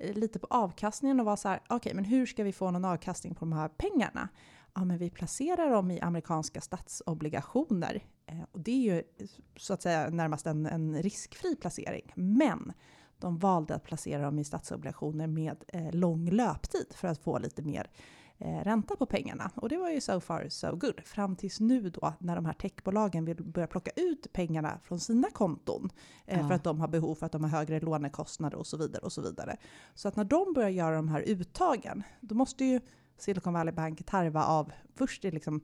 Eh, 0.00 0.14
lite 0.14 0.38
på 0.38 0.46
avkastningen 0.50 1.20
och 1.20 1.26
var 1.26 1.36
så 1.36 1.48
här, 1.48 1.60
okej, 1.64 1.76
okay, 1.76 1.94
men 1.94 2.04
hur 2.04 2.26
ska 2.26 2.44
vi 2.44 2.52
få 2.52 2.70
någon 2.70 2.84
avkastning 2.84 3.34
på 3.34 3.40
de 3.40 3.52
här 3.52 3.68
pengarna? 3.68 4.28
Ja, 4.74 4.84
men 4.84 4.98
vi 4.98 5.10
placerar 5.10 5.70
dem 5.70 5.90
i 5.90 6.00
amerikanska 6.00 6.60
statsobligationer. 6.60 8.04
Eh, 8.26 8.42
och 8.52 8.60
det 8.60 8.70
är 8.70 8.94
ju 8.94 8.98
eh, 8.98 9.26
så 9.56 9.74
att 9.74 9.82
säga 9.82 10.10
närmast 10.10 10.46
en, 10.46 10.66
en 10.66 11.02
riskfri 11.02 11.56
placering. 11.56 12.12
Men 12.14 12.72
de 13.18 13.38
valde 13.38 13.74
att 13.74 13.84
placera 13.84 14.22
dem 14.22 14.38
i 14.38 14.44
statsobligationer 14.44 15.26
med 15.26 15.64
eh, 15.68 15.92
lång 15.92 16.30
löptid 16.30 16.86
för 16.94 17.08
att 17.08 17.18
få 17.18 17.38
lite 17.38 17.62
mer 17.62 17.86
eh, 17.86 17.90
ränta 18.40 18.96
på 18.96 19.06
pengarna. 19.06 19.50
Och 19.54 19.68
det 19.68 19.76
var 19.76 19.90
ju 19.90 20.00
so 20.00 20.20
far 20.20 20.48
so 20.48 20.76
good. 20.76 21.00
Fram 21.04 21.36
tills 21.36 21.60
nu 21.60 21.90
då 21.90 22.12
när 22.18 22.36
de 22.36 22.44
här 22.44 22.52
techbolagen 22.52 23.24
vill 23.24 23.44
börja 23.44 23.66
plocka 23.66 23.90
ut 23.96 24.32
pengarna 24.32 24.78
från 24.82 25.00
sina 25.00 25.30
konton. 25.30 25.90
Eh, 26.26 26.40
ja. 26.40 26.48
För 26.48 26.54
att 26.54 26.64
de 26.64 26.80
har 26.80 26.88
behov, 26.88 27.14
för 27.14 27.26
att 27.26 27.32
de 27.32 27.44
har 27.44 27.50
högre 27.50 27.80
lånekostnader 27.80 28.58
och 28.58 28.66
så 28.66 28.76
vidare. 28.76 29.02
och 29.02 29.12
Så 29.12 29.22
vidare. 29.22 29.56
Så 29.94 30.08
att 30.08 30.16
när 30.16 30.24
de 30.24 30.52
börjar 30.52 30.68
göra 30.68 30.96
de 30.96 31.08
här 31.08 31.22
uttagen, 31.26 32.02
då 32.20 32.34
måste 32.34 32.64
ju 32.64 32.80
Silicon 33.18 33.52
Valley 33.52 33.74
Bank 33.74 34.06
tarva 34.06 34.44
av 34.44 34.72
först 34.94 35.22
det, 35.22 35.30
liksom, 35.30 35.60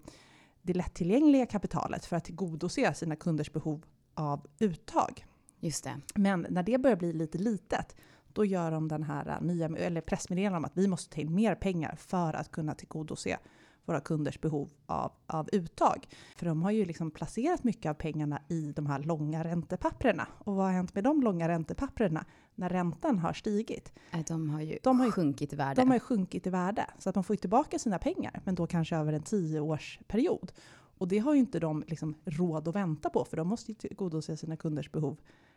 det 0.62 0.74
lättillgängliga 0.74 1.46
kapitalet 1.46 2.04
för 2.04 2.16
att 2.16 2.24
tillgodose 2.24 2.94
sina 2.94 3.16
kunders 3.16 3.52
behov 3.52 3.84
av 4.14 4.46
uttag. 4.58 5.26
Just 5.60 5.84
det. 5.84 6.00
Men 6.14 6.46
när 6.50 6.62
det 6.62 6.78
börjar 6.78 6.96
bli 6.96 7.12
lite 7.12 7.38
litet, 7.38 7.96
då 8.36 8.44
gör 8.44 8.70
de 8.70 8.88
den 8.88 9.02
här 9.02 9.28
äh, 9.28 9.40
nya, 9.40 9.66
eller 9.66 10.00
pressmeddelandet 10.00 10.58
om 10.58 10.64
att 10.64 10.76
vi 10.76 10.88
måste 10.88 11.14
ta 11.14 11.20
in 11.20 11.34
mer 11.34 11.54
pengar 11.54 11.94
för 11.98 12.32
att 12.36 12.50
kunna 12.50 12.74
tillgodose 12.74 13.38
våra 13.84 14.00
kunders 14.00 14.40
behov 14.40 14.70
av, 14.86 15.12
av 15.26 15.48
uttag. 15.52 16.08
För 16.36 16.46
de 16.46 16.62
har 16.62 16.70
ju 16.70 16.84
liksom 16.84 17.10
placerat 17.10 17.64
mycket 17.64 17.90
av 17.90 17.94
pengarna 17.94 18.42
i 18.48 18.72
de 18.76 18.86
här 18.86 18.98
långa 18.98 19.44
räntepapperna. 19.44 20.28
Och 20.38 20.54
vad 20.54 20.66
har 20.66 20.72
hänt 20.72 20.94
med 20.94 21.04
de 21.04 21.22
långa 21.22 21.48
räntepapperna? 21.48 22.24
när 22.58 22.68
räntan 22.68 23.18
har 23.18 23.32
stigit. 23.32 23.92
Äh, 24.10 24.20
De 24.28 24.50
har 24.50 24.60
ju 24.60 24.78
De 24.82 24.98
har 25.00 25.06
ju- 25.06 25.12
sjunkit 25.12 25.52
i 25.52 25.56
värde. 25.56 25.80
De 25.82 25.88
har 25.88 25.96
ju 25.96 26.00
sjunkit 26.00 26.46
i 26.46 26.50
värde, 26.50 26.86
så 26.98 27.08
att 27.08 27.14
man 27.14 27.24
får 27.24 27.34
ju 27.34 27.38
tillbaka 27.40 27.78
sina 27.78 27.98
pengar, 27.98 28.40
men 28.44 28.54
då 28.54 28.66
kanske 28.66 28.96
över 28.96 29.12
en 29.12 29.22
tioårsperiod. 29.22 30.52
Och 30.98 31.08
det 31.08 31.18
har 31.18 31.34
ju 31.34 31.40
inte 31.40 31.60
de 31.60 31.84
liksom 31.86 32.14
råd 32.24 32.68
att 32.68 32.74
vänta 32.74 33.10
på, 33.10 33.24
för 33.24 33.36
de 33.36 33.48
måste 33.48 33.70
ju 33.72 33.74
tillgodose 33.74 34.36
sina 34.36 34.56
kunders 34.56 34.92
behov 34.92 35.16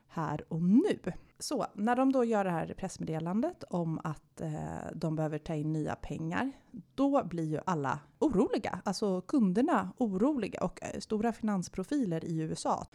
här 0.09 0.45
och 0.47 0.61
nu. 0.61 0.99
Så 1.39 1.65
när 1.73 1.95
de 1.95 2.11
då 2.11 2.23
gör 2.23 2.43
det 2.43 2.49
här 2.49 2.73
pressmeddelandet 2.77 3.63
om 3.63 3.99
att 4.03 4.41
eh, 4.41 4.51
de 4.93 5.15
behöver 5.15 5.37
ta 5.37 5.55
in 5.55 5.73
nya 5.73 5.95
pengar, 5.95 6.51
då 6.95 7.23
blir 7.23 7.45
ju 7.45 7.59
alla 7.65 7.99
oroliga. 8.19 8.81
Alltså 8.85 9.21
kunderna 9.21 9.93
oroliga 9.97 10.63
och 10.63 10.83
eh, 10.83 10.99
stora 10.99 11.33
finansprofiler 11.33 12.25
i 12.25 12.37
USA, 12.39 12.87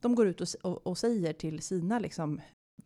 de 0.00 0.14
går 0.14 0.26
ut 0.26 0.40
och, 0.40 0.46
och, 0.62 0.86
och 0.86 0.98
säger 0.98 1.32
till 1.32 1.62
sina 1.62 1.98
liksom, 1.98 2.40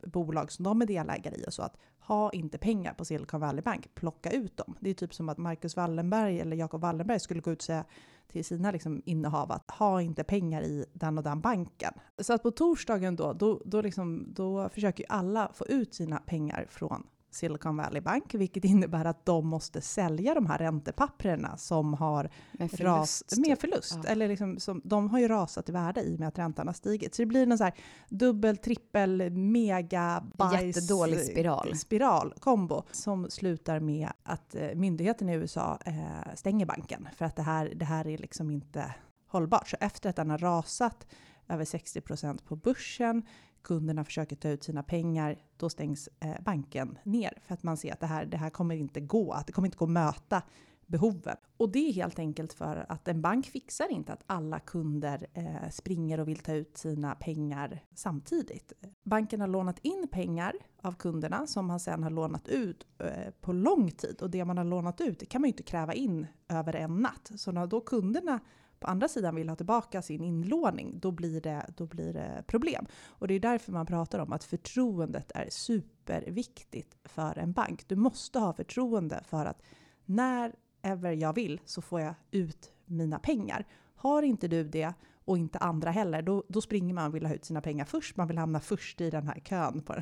bolag 0.06 0.52
som 0.52 0.64
de 0.64 0.82
är 0.82 0.86
delägare 0.86 1.36
i 1.36 1.44
och 1.46 1.54
så 1.54 1.62
att 1.62 1.76
ha 1.98 2.30
inte 2.30 2.58
pengar 2.58 2.94
på 2.94 3.04
Silicon 3.04 3.40
Valley 3.40 3.62
Bank, 3.62 3.94
plocka 3.94 4.30
ut 4.30 4.56
dem. 4.56 4.76
Det 4.80 4.90
är 4.90 4.94
typ 4.94 5.14
som 5.14 5.28
att 5.28 5.38
Marcus 5.38 5.76
Wallenberg 5.76 6.40
eller 6.40 6.56
Jacob 6.56 6.80
Wallenberg 6.80 7.20
skulle 7.20 7.40
gå 7.40 7.50
ut 7.50 7.58
och 7.58 7.64
säga 7.64 7.84
till 8.28 8.44
sina 8.44 8.70
liksom 8.70 9.02
innehav 9.04 9.52
att 9.52 9.70
ha 9.70 10.02
inte 10.02 10.24
pengar 10.24 10.62
i 10.62 10.84
den 10.92 11.18
och 11.18 11.24
den 11.24 11.40
banken. 11.40 11.92
Så 12.18 12.32
att 12.32 12.42
på 12.42 12.50
torsdagen 12.50 13.16
då, 13.16 13.32
då, 13.32 13.62
då, 13.64 13.80
liksom, 13.80 14.26
då 14.34 14.68
försöker 14.68 15.02
ju 15.02 15.06
alla 15.08 15.50
få 15.54 15.66
ut 15.66 15.94
sina 15.94 16.16
pengar 16.16 16.66
från 16.70 17.06
Silicon 17.36 17.76
Valley 17.76 18.00
Bank, 18.00 18.34
vilket 18.34 18.64
innebär 18.64 19.04
att 19.04 19.26
de 19.26 19.46
måste 19.46 19.80
sälja 19.80 20.34
de 20.34 20.46
här 20.46 20.58
räntepapperna 20.58 21.56
som 21.56 21.94
har 21.94 22.30
med 22.52 22.70
förlust. 22.70 23.32
ras, 23.32 23.38
med 23.38 23.58
förlust. 23.58 23.98
Ja. 24.04 24.10
Eller 24.10 24.28
liksom, 24.28 24.58
som, 24.58 24.80
de 24.84 25.10
har 25.10 25.18
ju 25.18 25.28
rasat 25.28 25.68
i 25.68 25.72
värde 25.72 26.02
i 26.02 26.14
och 26.14 26.20
med 26.20 26.28
att 26.28 26.38
räntan 26.38 26.66
har 26.66 26.74
stigit. 26.74 27.14
Så 27.14 27.22
det 27.22 27.26
blir 27.26 27.42
en 27.42 27.58
så 27.58 27.64
här 27.64 27.74
dubbel, 28.08 28.56
trippel, 28.56 29.30
mega 29.30 30.24
bajs, 30.34 30.76
Jättedålig 30.76 31.20
spiral. 31.20 31.76
spiral, 31.76 32.34
kombo, 32.40 32.82
som 32.90 33.30
slutar 33.30 33.80
med 33.80 34.08
att 34.22 34.54
eh, 34.54 34.74
myndigheten 34.74 35.28
i 35.28 35.34
USA 35.34 35.78
eh, 35.84 36.34
stänger 36.34 36.66
banken. 36.66 37.08
För 37.16 37.24
att 37.24 37.36
det 37.36 37.42
här, 37.42 37.72
det 37.76 37.84
här 37.84 38.06
är 38.06 38.18
liksom 38.18 38.50
inte 38.50 38.94
hållbart. 39.26 39.68
Så 39.68 39.76
efter 39.80 40.10
att 40.10 40.16
den 40.16 40.30
har 40.30 40.38
rasat 40.38 41.06
över 41.48 41.64
60 41.64 42.00
procent 42.00 42.44
på 42.44 42.56
börsen, 42.56 43.22
kunderna 43.66 44.04
försöker 44.04 44.36
ta 44.36 44.48
ut 44.48 44.64
sina 44.64 44.82
pengar, 44.82 45.38
då 45.56 45.68
stängs 45.68 46.08
eh, 46.20 46.42
banken 46.44 46.98
ner. 47.04 47.38
För 47.46 47.54
att 47.54 47.62
man 47.62 47.76
ser 47.76 47.92
att 47.92 48.00
det 48.00 48.06
här, 48.06 48.26
det 48.26 48.36
här 48.36 48.50
kommer 48.50 48.74
inte 48.74 49.00
gå, 49.00 49.32
att 49.32 49.46
det 49.46 49.52
kommer 49.52 49.66
inte 49.66 49.78
gå 49.78 49.84
att 49.84 49.90
möta 49.90 50.42
behoven. 50.86 51.36
Och 51.56 51.72
det 51.72 51.78
är 51.88 51.92
helt 51.92 52.18
enkelt 52.18 52.52
för 52.52 52.86
att 52.88 53.08
en 53.08 53.22
bank 53.22 53.46
fixar 53.46 53.92
inte 53.92 54.12
att 54.12 54.22
alla 54.26 54.58
kunder 54.58 55.26
eh, 55.32 55.70
springer 55.70 56.20
och 56.20 56.28
vill 56.28 56.38
ta 56.38 56.52
ut 56.52 56.76
sina 56.76 57.14
pengar 57.14 57.84
samtidigt. 57.94 58.72
Banken 59.04 59.40
har 59.40 59.48
lånat 59.48 59.78
in 59.78 60.08
pengar 60.10 60.52
av 60.82 60.92
kunderna 60.92 61.46
som 61.46 61.66
man 61.66 61.80
sedan 61.80 62.02
har 62.02 62.10
lånat 62.10 62.48
ut 62.48 62.86
eh, 62.98 63.30
på 63.40 63.52
lång 63.52 63.90
tid. 63.90 64.22
Och 64.22 64.30
det 64.30 64.44
man 64.44 64.58
har 64.58 64.64
lånat 64.64 65.00
ut 65.00 65.18
det 65.18 65.26
kan 65.26 65.40
man 65.40 65.48
ju 65.48 65.52
inte 65.52 65.62
kräva 65.62 65.94
in 65.94 66.26
över 66.48 66.76
en 66.76 66.96
natt. 66.96 67.32
Så 67.36 67.52
när 67.52 67.66
då 67.66 67.80
kunderna 67.80 68.40
på 68.80 68.86
andra 68.86 69.08
sidan 69.08 69.34
vill 69.34 69.48
ha 69.48 69.56
tillbaka 69.56 70.02
sin 70.02 70.24
inlåning, 70.24 70.98
då 70.98 71.10
blir 71.10 71.40
det, 71.40 71.66
då 71.76 71.86
blir 71.86 72.12
det 72.12 72.44
problem. 72.46 72.86
Och 73.06 73.28
det 73.28 73.34
är 73.34 73.40
därför 73.40 73.72
man 73.72 73.86
pratar 73.86 74.18
om 74.18 74.32
att 74.32 74.44
förtroendet 74.44 75.32
är 75.34 75.48
superviktigt 75.50 76.96
för 77.04 77.38
en 77.38 77.52
bank. 77.52 77.88
Du 77.88 77.96
måste 77.96 78.38
ha 78.38 78.52
förtroende 78.52 79.20
för 79.24 79.46
att 79.46 79.62
när 80.04 80.54
ever 80.82 81.12
jag 81.12 81.32
vill 81.32 81.60
så 81.64 81.82
får 81.82 82.00
jag 82.00 82.14
ut 82.30 82.72
mina 82.84 83.18
pengar. 83.18 83.66
Har 83.94 84.22
inte 84.22 84.48
du 84.48 84.64
det 84.64 84.94
och 85.26 85.38
inte 85.38 85.58
andra 85.58 85.90
heller, 85.90 86.22
då, 86.22 86.44
då 86.48 86.60
springer 86.60 86.94
man 86.94 87.06
och 87.06 87.14
vill 87.14 87.26
ha 87.26 87.34
ut 87.34 87.44
sina 87.44 87.60
pengar 87.60 87.84
först. 87.84 88.16
Man 88.16 88.28
vill 88.28 88.38
hamna 88.38 88.60
först 88.60 89.00
i 89.00 89.10
den 89.10 89.26
här 89.26 89.40
kön 89.40 89.82
på, 89.82 89.94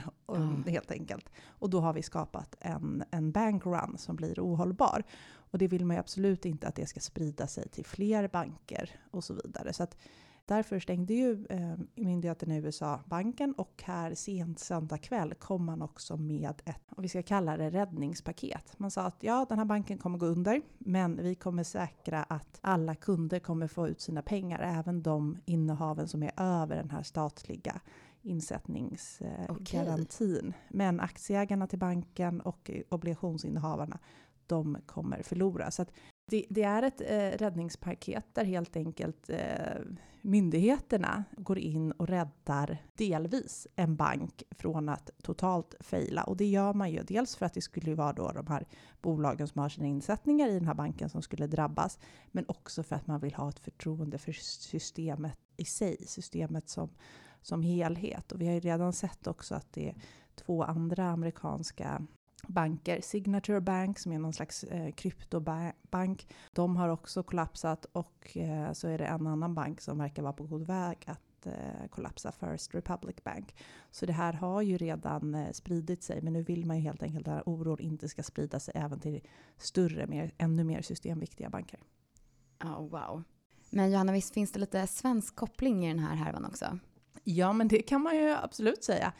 helt 0.70 0.90
enkelt. 0.90 1.30
Och 1.46 1.70
då 1.70 1.80
har 1.80 1.92
vi 1.92 2.02
skapat 2.02 2.56
en, 2.60 3.04
en 3.10 3.32
bankrun 3.32 3.98
som 3.98 4.16
blir 4.16 4.40
ohållbar. 4.40 5.02
Och 5.54 5.58
det 5.58 5.68
vill 5.68 5.84
man 5.84 5.96
ju 5.96 6.00
absolut 6.00 6.44
inte 6.44 6.68
att 6.68 6.74
det 6.74 6.86
ska 6.86 7.00
sprida 7.00 7.46
sig 7.46 7.68
till 7.68 7.84
fler 7.84 8.28
banker 8.28 8.90
och 9.10 9.24
så 9.24 9.34
vidare. 9.34 9.72
Så 9.72 9.82
att 9.82 9.96
därför 10.44 10.80
stängde 10.80 11.14
ju 11.14 11.46
eh, 11.50 11.74
myndigheten 11.94 12.52
i 12.52 12.56
USA 12.56 13.00
banken 13.06 13.52
och 13.52 13.82
här 13.84 14.14
sent 14.14 14.58
söndag 14.58 14.98
kväll 14.98 15.34
kom 15.34 15.64
man 15.64 15.82
också 15.82 16.16
med 16.16 16.62
ett, 16.64 16.82
om 16.88 17.02
vi 17.02 17.08
ska 17.08 17.22
kalla 17.22 17.56
det 17.56 17.70
räddningspaket. 17.70 18.78
Man 18.78 18.90
sa 18.90 19.02
att 19.02 19.16
ja, 19.20 19.46
den 19.48 19.58
här 19.58 19.64
banken 19.64 19.98
kommer 19.98 20.18
gå 20.18 20.26
under, 20.26 20.62
men 20.78 21.22
vi 21.22 21.34
kommer 21.34 21.62
säkra 21.62 22.22
att 22.22 22.58
alla 22.60 22.94
kunder 22.94 23.38
kommer 23.38 23.66
få 23.66 23.88
ut 23.88 24.00
sina 24.00 24.22
pengar, 24.22 24.78
även 24.78 25.02
de 25.02 25.38
innehaven 25.44 26.08
som 26.08 26.22
är 26.22 26.32
över 26.36 26.76
den 26.76 26.90
här 26.90 27.02
statliga 27.02 27.80
insättningsgarantin. 28.22 30.52
Men 30.68 31.00
aktieägarna 31.00 31.66
till 31.66 31.78
banken 31.78 32.40
och 32.40 32.70
eh, 32.70 32.82
obligationsinnehavarna, 32.88 33.98
de 34.46 34.78
kommer 34.86 35.22
förlora. 35.22 35.70
Så 35.70 35.82
att 35.82 35.92
det, 36.30 36.46
det 36.50 36.62
är 36.62 36.82
ett 36.82 37.00
eh, 37.00 37.38
räddningspaket 37.38 38.24
där 38.32 38.44
helt 38.44 38.76
enkelt 38.76 39.30
eh, 39.30 39.82
myndigheterna 40.22 41.24
går 41.36 41.58
in 41.58 41.92
och 41.92 42.08
räddar 42.08 42.78
delvis 42.94 43.66
en 43.76 43.96
bank 43.96 44.42
från 44.50 44.88
att 44.88 45.10
totalt 45.22 45.74
fejla. 45.80 46.24
Och 46.24 46.36
det 46.36 46.46
gör 46.46 46.74
man 46.74 46.90
ju 46.90 47.02
dels 47.02 47.36
för 47.36 47.46
att 47.46 47.54
det 47.54 47.60
skulle 47.60 47.94
vara 47.94 48.12
då 48.12 48.32
de 48.32 48.46
här 48.46 48.66
bolagen 49.02 49.48
som 49.48 49.60
har 49.60 49.68
sina 49.68 49.86
insättningar 49.86 50.48
i 50.48 50.54
den 50.54 50.66
här 50.66 50.74
banken 50.74 51.08
som 51.08 51.22
skulle 51.22 51.46
drabbas, 51.46 51.98
men 52.32 52.44
också 52.48 52.82
för 52.82 52.96
att 52.96 53.06
man 53.06 53.20
vill 53.20 53.34
ha 53.34 53.48
ett 53.48 53.58
förtroende 53.58 54.18
för 54.18 54.32
systemet 54.32 55.38
i 55.56 55.64
sig, 55.64 55.96
systemet 56.06 56.68
som, 56.68 56.90
som 57.42 57.62
helhet. 57.62 58.32
Och 58.32 58.40
vi 58.40 58.46
har 58.46 58.54
ju 58.54 58.60
redan 58.60 58.92
sett 58.92 59.26
också 59.26 59.54
att 59.54 59.72
det 59.72 59.88
är 59.88 59.94
två 60.34 60.62
andra 60.62 61.04
amerikanska 61.10 62.06
banker, 62.48 63.00
Signature 63.00 63.60
Bank 63.60 63.98
som 63.98 64.12
är 64.12 64.18
någon 64.18 64.32
slags 64.32 64.64
eh, 64.64 64.92
kryptobank, 64.92 66.28
de 66.52 66.76
har 66.76 66.88
också 66.88 67.22
kollapsat 67.22 67.84
och 67.84 68.36
eh, 68.36 68.72
så 68.72 68.88
är 68.88 68.98
det 68.98 69.04
en 69.04 69.26
annan 69.26 69.54
bank 69.54 69.80
som 69.80 69.98
verkar 69.98 70.22
vara 70.22 70.32
på 70.32 70.44
god 70.44 70.66
väg 70.66 71.04
att 71.06 71.46
eh, 71.46 71.88
kollapsa, 71.90 72.32
First 72.32 72.74
Republic 72.74 73.16
Bank. 73.24 73.54
Så 73.90 74.06
det 74.06 74.12
här 74.12 74.32
har 74.32 74.62
ju 74.62 74.76
redan 74.76 75.34
eh, 75.34 75.50
spridit 75.52 76.02
sig, 76.02 76.22
men 76.22 76.32
nu 76.32 76.42
vill 76.42 76.66
man 76.66 76.76
ju 76.76 76.82
helt 76.82 77.02
enkelt 77.02 77.28
att 77.28 77.42
oron 77.46 77.80
inte 77.80 78.08
ska 78.08 78.22
sprida 78.22 78.60
sig 78.60 78.72
även 78.76 79.00
till 79.00 79.20
större, 79.56 80.06
mer, 80.06 80.32
ännu 80.38 80.64
mer 80.64 80.82
systemviktiga 80.82 81.50
banker. 81.50 81.80
Ja, 82.58 82.80
wow. 82.80 83.22
Men 83.70 83.90
Johanna, 83.90 84.12
visst 84.12 84.34
finns 84.34 84.52
det 84.52 84.58
lite 84.58 84.86
svensk 84.86 85.36
koppling 85.36 85.86
i 85.86 85.88
den 85.88 85.98
här 85.98 86.16
härvan 86.16 86.44
också? 86.44 86.78
Ja, 87.24 87.52
men 87.52 87.68
det 87.68 87.82
kan 87.82 88.02
man 88.02 88.16
ju 88.16 88.30
absolut 88.30 88.84
säga. 88.84 89.12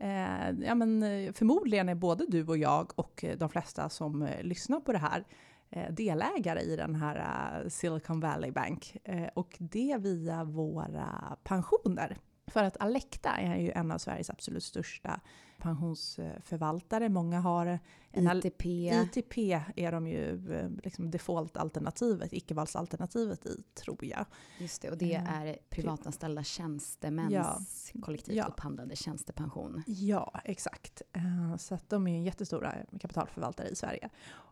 Eh, 0.00 0.50
ja, 0.50 0.74
men, 0.74 1.02
eh, 1.02 1.32
förmodligen 1.32 1.88
är 1.88 1.94
både 1.94 2.24
du 2.28 2.46
och 2.46 2.58
jag 2.58 2.92
och 2.94 3.24
eh, 3.24 3.38
de 3.38 3.48
flesta 3.48 3.88
som 3.88 4.22
eh, 4.22 4.42
lyssnar 4.42 4.80
på 4.80 4.92
det 4.92 4.98
här 4.98 5.24
eh, 5.70 5.92
delägare 5.92 6.60
i 6.60 6.76
den 6.76 6.94
här 6.94 7.68
Silicon 7.68 8.20
Valley 8.20 8.50
Bank. 8.50 8.96
Och 9.34 9.56
det 9.58 9.96
via 10.00 10.44
våra 10.44 11.36
pensioner. 11.42 12.16
För 12.50 12.64
att 12.64 12.76
Alecta 12.80 13.30
är 13.30 13.56
ju 13.56 13.70
en 13.70 13.90
av 13.92 13.98
Sveriges 13.98 14.30
absolut 14.30 14.64
största 14.64 15.20
pensionsförvaltare. 15.58 17.08
Många 17.08 17.40
har 17.40 17.78
en 18.10 18.36
ITP. 18.38 18.64
ITP 18.66 19.38
är 19.76 19.92
de 19.92 20.06
ju 20.06 20.52
eh, 20.54 20.68
liksom 20.84 21.10
default-alternativet, 21.10 22.32
icke-valsalternativet 22.32 23.46
i, 23.46 23.62
tror 23.74 24.04
jag. 24.04 24.26
Just 24.58 24.82
det, 24.82 24.90
och 24.90 24.98
det 24.98 25.14
Eh, 25.14 25.40
är 25.42 25.58
privatanställda 25.70 26.42
tjänstemäns 26.42 27.32
Ja. 27.32 27.60
kollektivt 28.02 28.36
Ja. 28.36 28.44
upphandlade 28.44 28.96
tjänstepension. 28.96 29.82
Ja, 29.86 30.40
exakt. 30.44 31.02
Eh, 31.12 31.56
Så 31.56 31.74
att 31.74 31.88
de 31.90 32.06
är 32.06 32.18
ju 32.18 32.24
jättestora 32.24 32.74
kapitalförvaltare 33.00 33.68
i 33.68 33.76
Sverige. 33.76 34.08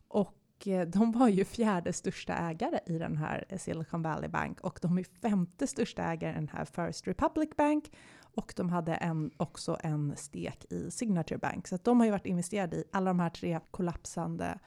Och 0.09 0.35
Eh, 0.67 0.89
de 0.89 1.13
var 1.13 1.29
ju 1.29 1.45
fjärde 1.45 1.93
största 1.93 2.35
ägare 2.35 2.81
i 2.87 2.99
den 2.99 3.17
här 3.17 3.45
Silicon 3.59 4.03
Valley 4.03 4.29
Bank 4.29 4.61
och 4.61 4.79
de 4.83 4.99
är 4.99 5.05
femte 5.21 5.67
största 5.67 6.03
ägare 6.03 6.33
i 6.33 6.35
den 6.35 6.49
här 6.49 6.65
First 6.65 7.09
Republic 7.09 7.51
Bank. 7.57 7.93
Och 8.21 8.53
de 8.57 8.71
hade 8.71 8.95
en, 8.95 9.31
också 9.37 9.79
en 9.81 10.17
stek 10.17 10.73
i 10.73 10.91
Signature 10.91 11.39
Bank. 11.39 11.69
Så 11.69 11.75
att 11.75 11.85
de 11.85 11.99
har 11.99 12.07
ju 12.07 12.11
varit 12.11 12.27
investerade 12.27 12.77
i 12.77 12.85
alla 12.93 13.11
de 13.11 13.21
här 13.21 13.31
tre 13.31 13.61
kollapsande 13.71 14.59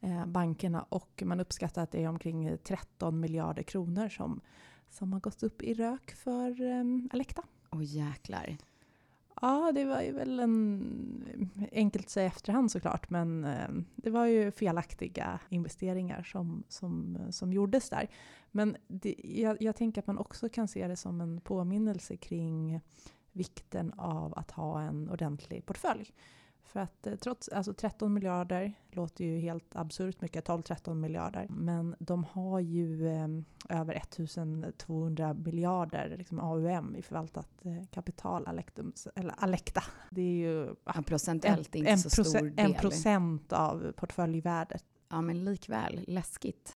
eh, 0.00 0.26
bankerna 0.26 0.82
och 0.82 1.22
man 1.24 1.40
uppskattar 1.40 1.82
att 1.82 1.90
det 1.90 2.04
är 2.04 2.08
omkring 2.08 2.58
13 2.64 3.20
miljarder 3.20 3.62
kronor 3.62 4.08
som, 4.08 4.40
som 4.90 5.12
har 5.12 5.20
gått 5.20 5.42
upp 5.42 5.62
i 5.62 5.74
rök 5.74 6.14
för 6.14 6.62
eh, 6.62 6.84
Alecta. 7.10 7.42
Åh 7.70 7.84
jäklar. 7.84 8.56
Ja, 9.40 9.72
det 9.74 9.84
var 9.84 10.02
ju 10.02 10.12
väl 10.12 10.40
en, 10.40 11.58
enkelt 11.72 12.04
att 12.04 12.10
säga 12.10 12.24
i 12.24 12.28
efterhand 12.28 12.70
såklart, 12.70 13.10
men 13.10 13.44
eh, 13.44 13.68
det 13.96 14.10
var 14.10 14.26
ju 14.26 14.50
felaktiga 14.50 15.40
investeringar 15.48 16.22
som, 16.22 16.64
som, 16.68 17.16
eh, 17.16 17.30
som 17.30 17.52
gjordes 17.52 17.90
där. 17.90 18.08
Men 18.50 18.76
det, 18.88 19.14
jag, 19.24 19.62
jag 19.62 19.76
tänker 19.76 20.00
att 20.00 20.06
man 20.06 20.18
också 20.18 20.48
kan 20.48 20.68
se 20.68 20.88
det 20.88 20.96
som 20.96 21.20
en 21.20 21.40
påminnelse 21.40 22.16
kring 22.16 22.80
vikten 23.32 23.92
av 23.96 24.38
att 24.38 24.50
ha 24.50 24.80
en 24.82 25.10
ordentlig 25.10 25.66
portfölj. 25.66 26.12
För 26.66 26.80
att 26.80 27.06
eh, 27.06 27.14
trots, 27.14 27.48
alltså 27.48 27.74
13 27.74 28.12
miljarder 28.12 28.72
låter 28.90 29.24
ju 29.24 29.38
helt 29.38 29.76
absurt 29.76 30.20
mycket, 30.20 30.48
12-13 30.48 30.94
miljarder. 30.94 31.46
Men 31.50 31.96
de 31.98 32.24
har 32.24 32.60
ju 32.60 33.08
eh, 33.08 33.28
över 33.68 33.94
1200 33.94 35.34
miljarder 35.34 36.14
liksom 36.18 36.40
AUM 36.40 36.96
i 36.96 37.02
förvaltat 37.02 37.48
eh, 37.64 37.86
kapital, 37.90 38.46
Alectum, 38.46 38.92
eller 39.14 39.34
Alecta. 39.38 39.82
Det 40.10 40.20
är 40.20 40.36
ju 40.36 40.74
ja, 40.84 41.02
procentuellt 41.06 41.74
en, 41.74 41.78
inte 41.78 41.90
en, 41.90 41.98
så 41.98 42.24
stor 42.24 42.42
del. 42.42 42.52
en 42.56 42.74
procent 42.74 43.52
av 43.52 43.92
portföljvärdet. 43.96 44.84
Ja, 45.08 45.20
men 45.20 45.44
likväl 45.44 46.04
läskigt. 46.08 46.75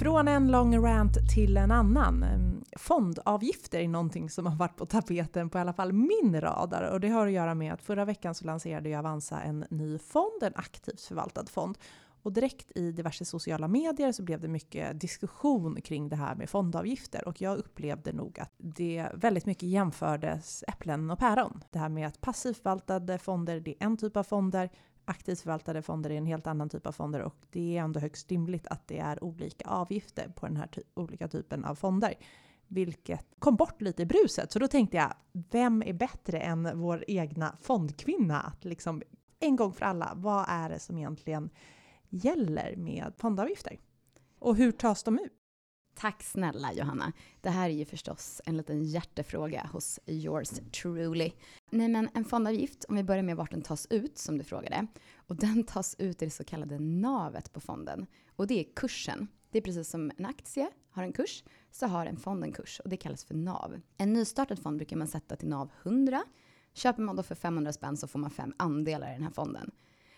Från 0.00 0.28
en 0.28 0.50
lång 0.50 0.78
rant 0.78 1.30
till 1.34 1.56
en 1.56 1.70
annan. 1.70 2.22
Ehm, 2.22 2.64
fondavgifter 2.76 3.78
är 3.78 3.88
någonting 3.88 4.30
som 4.30 4.46
har 4.46 4.56
varit 4.56 4.76
på 4.76 4.86
tapeten 4.86 5.50
på 5.50 5.58
i 5.58 5.60
alla 5.60 5.72
fall 5.72 5.92
min 5.92 6.40
radar 6.40 6.90
och 6.92 7.00
det 7.00 7.08
har 7.08 7.26
att 7.26 7.32
göra 7.32 7.54
med 7.54 7.72
att 7.72 7.82
förra 7.82 8.04
veckan 8.04 8.34
så 8.34 8.44
lanserade 8.44 8.88
ju 8.88 8.94
Avanza 8.94 9.40
en 9.40 9.64
ny 9.70 9.98
fond, 9.98 10.42
en 10.42 10.52
aktivt 10.56 11.00
förvaltad 11.00 11.46
fond. 11.46 11.78
Och 12.22 12.32
direkt 12.32 12.72
i 12.74 12.92
diverse 12.92 13.24
sociala 13.24 13.68
medier 13.68 14.12
så 14.12 14.22
blev 14.22 14.40
det 14.40 14.48
mycket 14.48 15.00
diskussion 15.00 15.80
kring 15.80 16.08
det 16.08 16.16
här 16.16 16.34
med 16.34 16.50
fondavgifter 16.50 17.28
och 17.28 17.40
jag 17.40 17.58
upplevde 17.58 18.12
nog 18.12 18.40
att 18.40 18.52
det 18.56 19.08
väldigt 19.14 19.46
mycket 19.46 19.68
jämfördes 19.68 20.64
äpplen 20.68 21.10
och 21.10 21.18
päron. 21.18 21.64
Det 21.70 21.78
här 21.78 21.88
med 21.88 22.06
att 22.06 22.20
passivt 22.20 22.56
förvaltade 22.56 23.18
fonder, 23.18 23.60
det 23.60 23.70
är 23.70 23.86
en 23.86 23.96
typ 23.96 24.16
av 24.16 24.22
fonder, 24.22 24.70
aktivt 25.04 25.40
förvaltade 25.40 25.82
fonder 25.82 26.10
är 26.10 26.14
en 26.14 26.26
helt 26.26 26.46
annan 26.46 26.68
typ 26.68 26.86
av 26.86 26.92
fonder 26.92 27.20
och 27.20 27.36
det 27.50 27.76
är 27.76 27.82
ändå 27.82 28.00
högst 28.00 28.30
rimligt 28.30 28.66
att 28.66 28.88
det 28.88 28.98
är 28.98 29.24
olika 29.24 29.68
avgifter 29.68 30.28
på 30.28 30.46
den 30.46 30.56
här 30.56 30.66
ty 30.66 30.82
olika 30.94 31.28
typen 31.28 31.64
av 31.64 31.74
fonder. 31.74 32.14
Vilket 32.66 33.26
kom 33.38 33.56
bort 33.56 33.80
lite 33.80 34.02
i 34.02 34.06
bruset. 34.06 34.52
Så 34.52 34.58
då 34.58 34.68
tänkte 34.68 34.96
jag, 34.96 35.14
vem 35.32 35.82
är 35.82 35.92
bättre 35.92 36.40
än 36.40 36.78
vår 36.78 37.04
egna 37.08 37.56
fondkvinna 37.60 38.40
att 38.40 38.64
liksom 38.64 39.02
en 39.40 39.56
gång 39.56 39.72
för 39.72 39.84
alla, 39.84 40.12
vad 40.16 40.44
är 40.48 40.68
det 40.70 40.78
som 40.78 40.98
egentligen 40.98 41.50
gäller 42.08 42.76
med 42.76 43.12
fondavgifter? 43.16 43.78
Och 44.38 44.56
hur 44.56 44.72
tas 44.72 45.02
de 45.02 45.18
ut? 45.18 45.39
Tack 45.94 46.22
snälla 46.22 46.72
Johanna. 46.72 47.12
Det 47.40 47.50
här 47.50 47.70
är 47.70 47.74
ju 47.74 47.84
förstås 47.84 48.40
en 48.44 48.56
liten 48.56 48.84
hjärtefråga 48.84 49.70
hos 49.72 50.00
yours 50.06 50.50
truly. 50.82 51.32
Nej 51.70 51.88
men 51.88 52.08
en 52.14 52.24
fondavgift, 52.24 52.84
om 52.84 52.96
vi 52.96 53.02
börjar 53.04 53.22
med 53.22 53.36
vart 53.36 53.50
den 53.50 53.62
tas 53.62 53.86
ut 53.90 54.18
som 54.18 54.38
du 54.38 54.44
frågade. 54.44 54.86
Och 55.14 55.36
den 55.36 55.64
tas 55.66 55.96
ut 55.98 56.22
i 56.22 56.24
det 56.24 56.30
så 56.30 56.44
kallade 56.44 56.78
navet 56.78 57.52
på 57.52 57.60
fonden. 57.60 58.06
Och 58.36 58.46
det 58.46 58.60
är 58.60 58.74
kursen. 58.74 59.28
Det 59.50 59.58
är 59.58 59.62
precis 59.62 59.88
som 59.88 60.12
en 60.16 60.26
aktie 60.26 60.70
har 60.90 61.02
en 61.02 61.12
kurs, 61.12 61.44
så 61.70 61.86
har 61.86 62.06
en 62.06 62.16
fond 62.16 62.44
en 62.44 62.52
kurs 62.52 62.80
och 62.80 62.90
det 62.90 62.96
kallas 62.96 63.24
för 63.24 63.34
NAV. 63.34 63.80
En 63.96 64.12
nystartad 64.12 64.58
fond 64.58 64.76
brukar 64.76 64.96
man 64.96 65.08
sätta 65.08 65.36
till 65.36 65.48
NAV 65.48 65.70
100. 65.82 66.22
Köper 66.74 67.02
man 67.02 67.16
då 67.16 67.22
för 67.22 67.34
500 67.34 67.72
spänn 67.72 67.96
så 67.96 68.06
får 68.06 68.18
man 68.18 68.30
fem 68.30 68.54
andelar 68.56 69.10
i 69.10 69.12
den 69.12 69.22
här 69.22 69.30
fonden. 69.30 69.70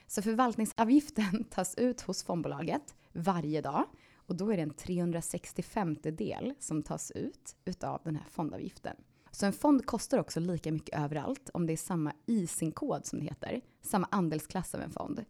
Så 0.06 0.22
förvaltningsavgiften 0.22 1.44
tas 1.50 1.74
ut 1.74 2.00
hos 2.00 2.24
fondbolaget 2.24 2.94
varje 3.12 3.60
dag 3.60 3.84
och 4.32 4.38
då 4.38 4.52
är 4.52 4.56
det 4.56 4.62
en 4.62 4.74
365 4.74 5.96
del 6.02 6.54
som 6.58 6.82
tas 6.82 7.10
ut 7.10 7.56
utav 7.64 8.00
den 8.04 8.16
här 8.16 8.26
fondavgiften. 8.30 8.96
Så 9.30 9.46
en 9.46 9.52
fond 9.52 9.86
kostar 9.86 10.18
också 10.18 10.40
lika 10.40 10.72
mycket 10.72 11.00
överallt 11.00 11.50
om 11.54 11.66
det 11.66 11.72
är 11.72 11.76
samma 11.76 12.12
ISIN-kod 12.26 13.06
som 13.06 13.18
det 13.18 13.24
heter, 13.24 13.60
samma 13.82 14.08
andelsklass 14.10 14.74
av 14.74 14.80
en 14.80 14.90
fond. 14.90 15.24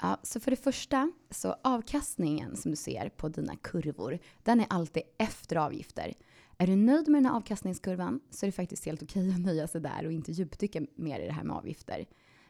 Ja, 0.00 0.18
så 0.22 0.40
för 0.40 0.50
det 0.50 0.56
första, 0.56 1.12
så 1.30 1.56
avkastningen 1.62 2.56
som 2.56 2.70
du 2.70 2.76
ser 2.76 3.08
på 3.08 3.28
dina 3.28 3.56
kurvor, 3.56 4.18
den 4.42 4.60
är 4.60 4.66
alltid 4.70 5.02
efter 5.18 5.56
avgifter. 5.56 6.14
Är 6.58 6.66
du 6.66 6.76
nöjd 6.76 7.08
med 7.08 7.22
den 7.22 7.26
här 7.26 7.36
avkastningskurvan 7.36 8.20
så 8.30 8.46
är 8.46 8.48
det 8.48 8.52
faktiskt 8.52 8.84
helt 8.84 9.02
okej 9.02 9.30
att 9.30 9.40
nöja 9.40 9.68
sig 9.68 9.80
där 9.80 10.06
och 10.06 10.12
inte 10.12 10.32
djupdyka 10.32 10.86
mer 10.94 11.20
i 11.20 11.26
det 11.26 11.32
här 11.32 11.44
med 11.44 11.56
avgifter. 11.56 12.06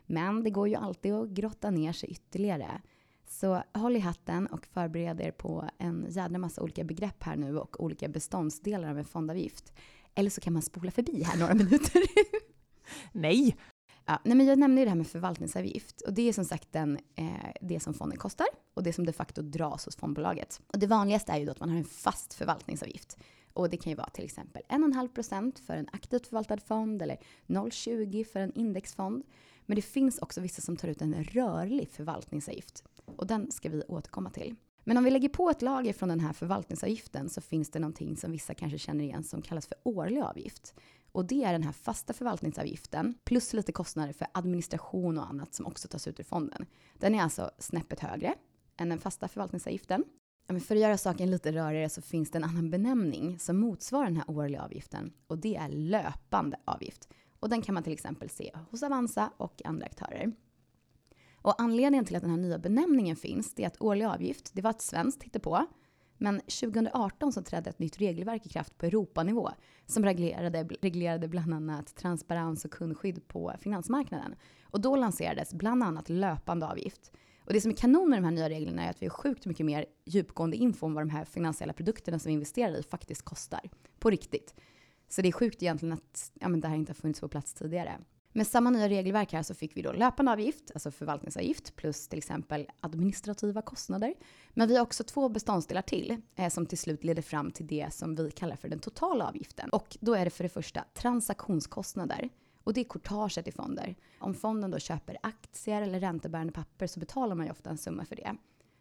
Men 0.07 0.43
det 0.45 0.51
går 0.51 0.69
ju 0.69 0.75
alltid 0.75 1.13
att 1.13 1.29
grotta 1.29 1.71
ner 1.71 1.93
sig 1.93 2.11
ytterligare. 2.11 2.81
Så 3.33 3.63
håll 3.75 3.97
i 3.97 3.99
hatten 3.99 4.47
och 4.47 4.67
förbered 4.67 5.21
er 5.21 5.31
på 5.31 5.69
en 5.79 6.07
jädra 6.09 6.39
massa 6.39 6.63
olika 6.63 6.85
begrepp 6.85 7.23
här 7.23 7.37
nu 7.37 7.59
och 7.59 7.85
olika 7.85 8.09
beståndsdelar 8.09 8.91
av 8.91 8.99
en 8.99 9.05
fondavgift. 9.05 9.73
Eller 10.15 10.31
så 10.31 10.41
kan 10.41 10.53
man 10.53 10.63
spola 10.63 10.91
förbi 10.91 11.23
här 11.23 11.39
några 11.39 11.55
minuter. 11.65 12.03
Nej! 13.13 13.57
Ja, 14.05 14.19
nej 14.25 14.37
men 14.37 14.47
jag 14.47 14.59
nämnde 14.59 14.81
ju 14.81 14.85
det 14.85 14.91
här 14.91 14.97
med 14.97 15.07
förvaltningsavgift 15.07 16.01
och 16.01 16.13
det 16.13 16.29
är 16.29 16.33
som 16.33 16.45
sagt 16.45 16.73
den, 16.73 16.99
eh, 17.15 17.53
det 17.61 17.81
som 17.81 17.95
fonden 17.95 18.19
kostar 18.19 18.47
och 18.75 18.83
det 18.83 18.93
som 18.93 19.07
de 19.07 19.13
facto 19.13 19.43
dras 19.43 19.85
hos 19.85 19.97
fondbolaget. 19.97 20.61
Och 20.67 20.79
det 20.79 20.87
vanligaste 20.87 21.33
är 21.33 21.39
ju 21.39 21.45
då 21.45 21.53
att 21.53 21.61
man 21.61 21.71
har 21.71 21.77
en 21.77 21.85
fast 21.85 22.35
förvaltningsavgift. 22.35 23.17
Och 23.53 23.71
det 23.71 23.77
kan 23.77 23.91
ju 23.91 23.97
vara 23.97 24.11
till 24.11 24.25
exempel 24.25 24.63
1,5% 24.69 25.67
för 25.67 25.77
en 25.77 25.89
aktivt 25.93 26.27
förvaltad 26.27 26.59
fond 26.59 27.03
eller 27.03 27.19
0,20 27.47 28.25
för 28.25 28.41
en 28.41 28.53
indexfond. 28.55 29.25
Men 29.67 29.77
det 29.77 29.83
finns 29.83 30.19
också 30.19 30.41
vissa 30.41 30.63
som 30.63 30.77
tar 30.77 30.89
ut 30.89 31.03
en 31.03 31.25
rörlig 31.25 31.89
förvaltningsavgift 31.89 32.85
och 33.17 33.27
den 33.27 33.51
ska 33.51 33.69
vi 33.69 33.83
återkomma 33.89 34.31
till. 34.31 34.57
Men 34.85 34.97
om 34.97 35.05
vi 35.05 35.11
lägger 35.11 35.29
på 35.29 35.51
ett 35.51 35.63
lager 35.63 35.93
från 35.93 36.09
den 36.09 36.21
här 36.21 36.33
förvaltningsavgiften 36.33 37.29
så 37.29 37.41
finns 37.41 37.71
det 37.71 37.79
någonting 37.79 38.17
som 38.17 38.33
vissa 38.33 38.55
kanske 38.55 38.79
känner 38.79 39.05
igen 39.05 39.25
som 39.25 39.43
kallas 39.43 39.67
för 39.67 39.79
årlig 39.83 40.21
avgift. 40.21 40.75
Och 41.13 41.25
det 41.25 41.45
är 41.45 41.53
den 41.53 41.63
här 41.63 41.73
fasta 41.73 42.13
förvaltningsavgiften 42.13 43.15
plus 43.25 43.53
lite 43.53 43.73
kostnader 43.73 44.13
för 44.13 44.27
administration 44.35 45.19
och 45.19 45.29
annat 45.29 45.55
som 45.55 45.67
också 45.67 45.89
tas 45.89 46.07
ut 46.07 46.21
ur 46.21 46.25
fonden. 46.25 46.67
Den 46.99 47.15
är 47.15 47.23
alltså 47.23 47.51
snäppet 47.59 48.01
högre 48.01 48.35
än 48.77 48.89
den 48.89 48.99
fasta 48.99 49.29
förvaltningsavgiften. 49.29 50.05
Men 50.49 50.61
för 50.61 50.75
att 50.75 50.81
göra 50.81 50.99
saken 50.99 51.31
lite 51.31 51.53
rörigare 51.53 51.89
så 51.89 52.03
finns 52.03 52.31
det 52.31 52.39
en 52.39 52.45
annan 52.45 52.71
benämning 52.71 53.39
som 53.39 53.59
motsvarar 53.59 54.05
den 54.05 54.17
här 54.17 54.31
årliga 54.31 54.63
avgiften 54.63 55.13
och 55.27 55.39
det 55.39 55.57
är 55.57 55.69
löpande 55.69 56.57
avgift. 56.65 57.09
Och 57.43 57.49
den 57.49 57.63
kan 57.63 57.75
man 57.75 57.83
till 57.83 57.93
exempel 57.93 58.31
se 58.31 58.53
hos 58.71 58.83
Avanza 58.83 59.31
och 59.37 59.63
andra 59.65 59.87
aktörer. 59.87 60.33
Och 61.37 61.63
anledningen 61.63 62.05
till 62.05 62.17
att 62.17 62.23
den 62.23 62.31
här 62.31 62.39
nya 62.39 62.59
benämningen 62.59 63.17
finns, 63.17 63.55
det 63.55 63.63
är 63.63 63.67
att 63.67 63.83
årlig 63.83 64.05
avgift, 64.05 64.51
det 64.55 64.63
var 64.63 64.71
ett 64.71 64.83
svenskt 64.83 65.23
hittepå. 65.23 65.67
Men 66.19 66.41
2018 66.41 67.33
så 67.33 67.43
trädde 67.43 67.71
ett 67.71 67.79
nytt 67.79 67.99
regelverk 67.99 68.47
i 68.47 68.49
kraft 68.49 68.79
på 68.79 68.87
Europanivå 68.87 69.51
som 69.87 70.05
reglerade, 70.05 70.65
reglerade 70.65 71.29
bland 71.29 71.55
annat 71.55 71.97
transparens 71.97 72.65
och 72.65 72.71
kundskydd 72.71 73.29
på 73.29 73.53
finansmarknaden. 73.61 74.35
Och 74.63 74.81
då 74.81 74.97
lanserades 74.97 75.55
bland 75.55 75.83
annat 75.83 76.09
löpande 76.09 76.67
avgift. 76.67 77.13
Och 77.45 77.53
det 77.53 77.61
som 77.61 77.71
är 77.71 77.77
kanon 77.77 78.11
med 78.11 78.19
de 78.19 78.25
här 78.25 78.33
nya 78.33 78.49
reglerna 78.49 78.83
är 78.85 78.91
att 78.91 79.03
vi 79.03 79.07
har 79.07 79.15
sjukt 79.15 79.47
mycket 79.47 79.67
mer 79.67 79.87
djupgående 80.05 80.57
info 80.57 80.87
om 80.87 80.95
vad 80.95 81.03
de 81.03 81.11
här 81.11 81.25
finansiella 81.25 81.73
produkterna 81.73 82.19
som 82.19 82.29
vi 82.29 82.35
investerar 82.35 82.77
i 82.77 82.83
faktiskt 82.83 83.23
kostar. 83.23 83.71
På 83.99 84.11
riktigt. 84.11 84.55
Så 85.13 85.23
det 85.23 85.29
är 85.29 85.33
sjukt 85.33 85.63
egentligen 85.63 85.93
att 85.93 86.33
ja, 86.41 86.49
men 86.49 86.61
det 86.61 86.69
här 86.69 86.77
inte 86.77 86.91
har 86.91 86.95
funnits 86.95 87.21
på 87.21 87.29
plats 87.29 87.55
tidigare. 87.55 87.99
Med 88.33 88.47
samma 88.47 88.71
nya 88.71 88.89
regelverk 88.89 89.33
här 89.33 89.43
så 89.43 89.55
fick 89.55 89.77
vi 89.77 89.83
då 89.83 89.93
löpande 89.93 90.33
avgift, 90.33 90.71
alltså 90.75 90.91
förvaltningsavgift, 90.91 91.77
plus 91.77 92.09
till 92.09 92.19
exempel 92.19 92.71
administrativa 92.81 93.63
kostnader. 93.63 94.15
Men 94.51 94.69
vi 94.69 94.77
har 94.77 94.83
också 94.83 95.05
två 95.05 95.29
beståndsdelar 95.29 95.83
till 95.83 96.17
eh, 96.37 96.49
som 96.49 96.67
till 96.67 96.79
slut 96.79 97.05
leder 97.05 97.23
fram 97.23 97.51
till 97.51 97.67
det 97.67 97.95
som 97.95 98.15
vi 98.15 98.31
kallar 98.31 98.57
för 98.57 98.69
den 98.69 98.79
totala 98.79 99.29
avgiften. 99.29 99.71
Och 99.71 99.97
då 100.01 100.15
är 100.15 100.25
det 100.25 100.31
för 100.31 100.45
det 100.45 100.49
första 100.49 100.85
transaktionskostnader. 100.95 102.29
Och 102.65 102.75
det 102.75 102.81
är 102.81 102.85
courtaget 102.85 103.49
i 103.49 103.53
fonder. 103.53 103.95
Om 104.19 104.35
fonden 104.35 104.71
då 104.71 104.79
köper 104.79 105.17
aktier 105.23 105.83
eller 105.83 106.01
räntebärande 106.01 106.53
papper 106.53 106.87
så 106.87 107.01
betalar 107.01 107.35
man 107.35 107.47
ju 107.47 107.53
ofta 107.53 107.71
en 107.71 107.79
summa 107.79 108.05
för 108.05 108.17
det. 108.17 108.37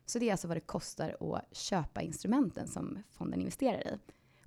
Så 0.06 0.20
det 0.20 0.28
är 0.28 0.32
alltså 0.32 0.48
vad 0.48 0.58
det 0.58 0.62
kostar 0.62 1.18
att 1.20 1.58
köpa 1.58 2.02
instrumenten 2.02 2.68
som 2.68 3.04
fonden 3.12 3.40
investerar 3.40 3.88
i. 3.88 4.00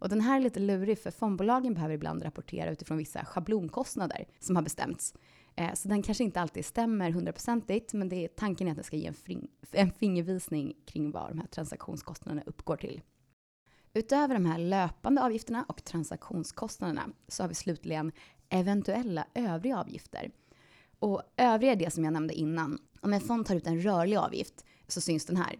Och 0.04 0.10
den 0.10 0.20
här 0.20 0.36
är 0.36 0.40
lite 0.40 0.60
lurig 0.60 0.98
för 0.98 1.10
fondbolagen 1.10 1.74
behöver 1.74 1.94
ibland 1.94 2.24
rapportera 2.24 2.70
utifrån 2.70 2.98
vissa 2.98 3.24
schablonkostnader 3.24 4.26
som 4.38 4.56
har 4.56 4.62
bestämts. 4.62 5.14
Eh, 5.56 5.74
så 5.74 5.88
den 5.88 6.02
kanske 6.02 6.24
inte 6.24 6.40
alltid 6.40 6.64
stämmer 6.64 7.10
hundraprocentigt, 7.10 7.92
men 7.92 8.08
det 8.08 8.24
är, 8.24 8.28
tanken 8.28 8.66
är 8.66 8.70
att 8.70 8.76
den 8.76 8.84
ska 8.84 8.96
ge 8.96 9.06
en, 9.06 9.48
en 9.70 9.92
fingervisning 9.92 10.74
kring 10.86 11.10
vad 11.10 11.30
de 11.30 11.38
här 11.38 11.46
transaktionskostnaderna 11.46 12.42
uppgår 12.46 12.76
till. 12.76 13.00
Utöver 13.94 14.34
de 14.34 14.46
här 14.46 14.58
löpande 14.58 15.22
avgifterna 15.22 15.64
och 15.68 15.84
transaktionskostnaderna 15.84 17.08
så 17.28 17.42
har 17.42 17.48
vi 17.48 17.54
slutligen 17.54 18.12
eventuella 18.48 19.26
övriga 19.34 19.78
avgifter. 19.78 20.30
Och 20.98 21.22
övriga 21.36 21.72
är 21.72 21.76
det 21.76 21.90
som 21.90 22.04
jag 22.04 22.12
nämnde 22.12 22.34
innan. 22.34 22.78
Om 23.00 23.12
en 23.12 23.20
fond 23.20 23.46
tar 23.46 23.54
ut 23.54 23.66
en 23.66 23.80
rörlig 23.80 24.16
avgift 24.16 24.64
så 24.88 25.00
syns 25.00 25.26
den 25.26 25.36
här. 25.36 25.56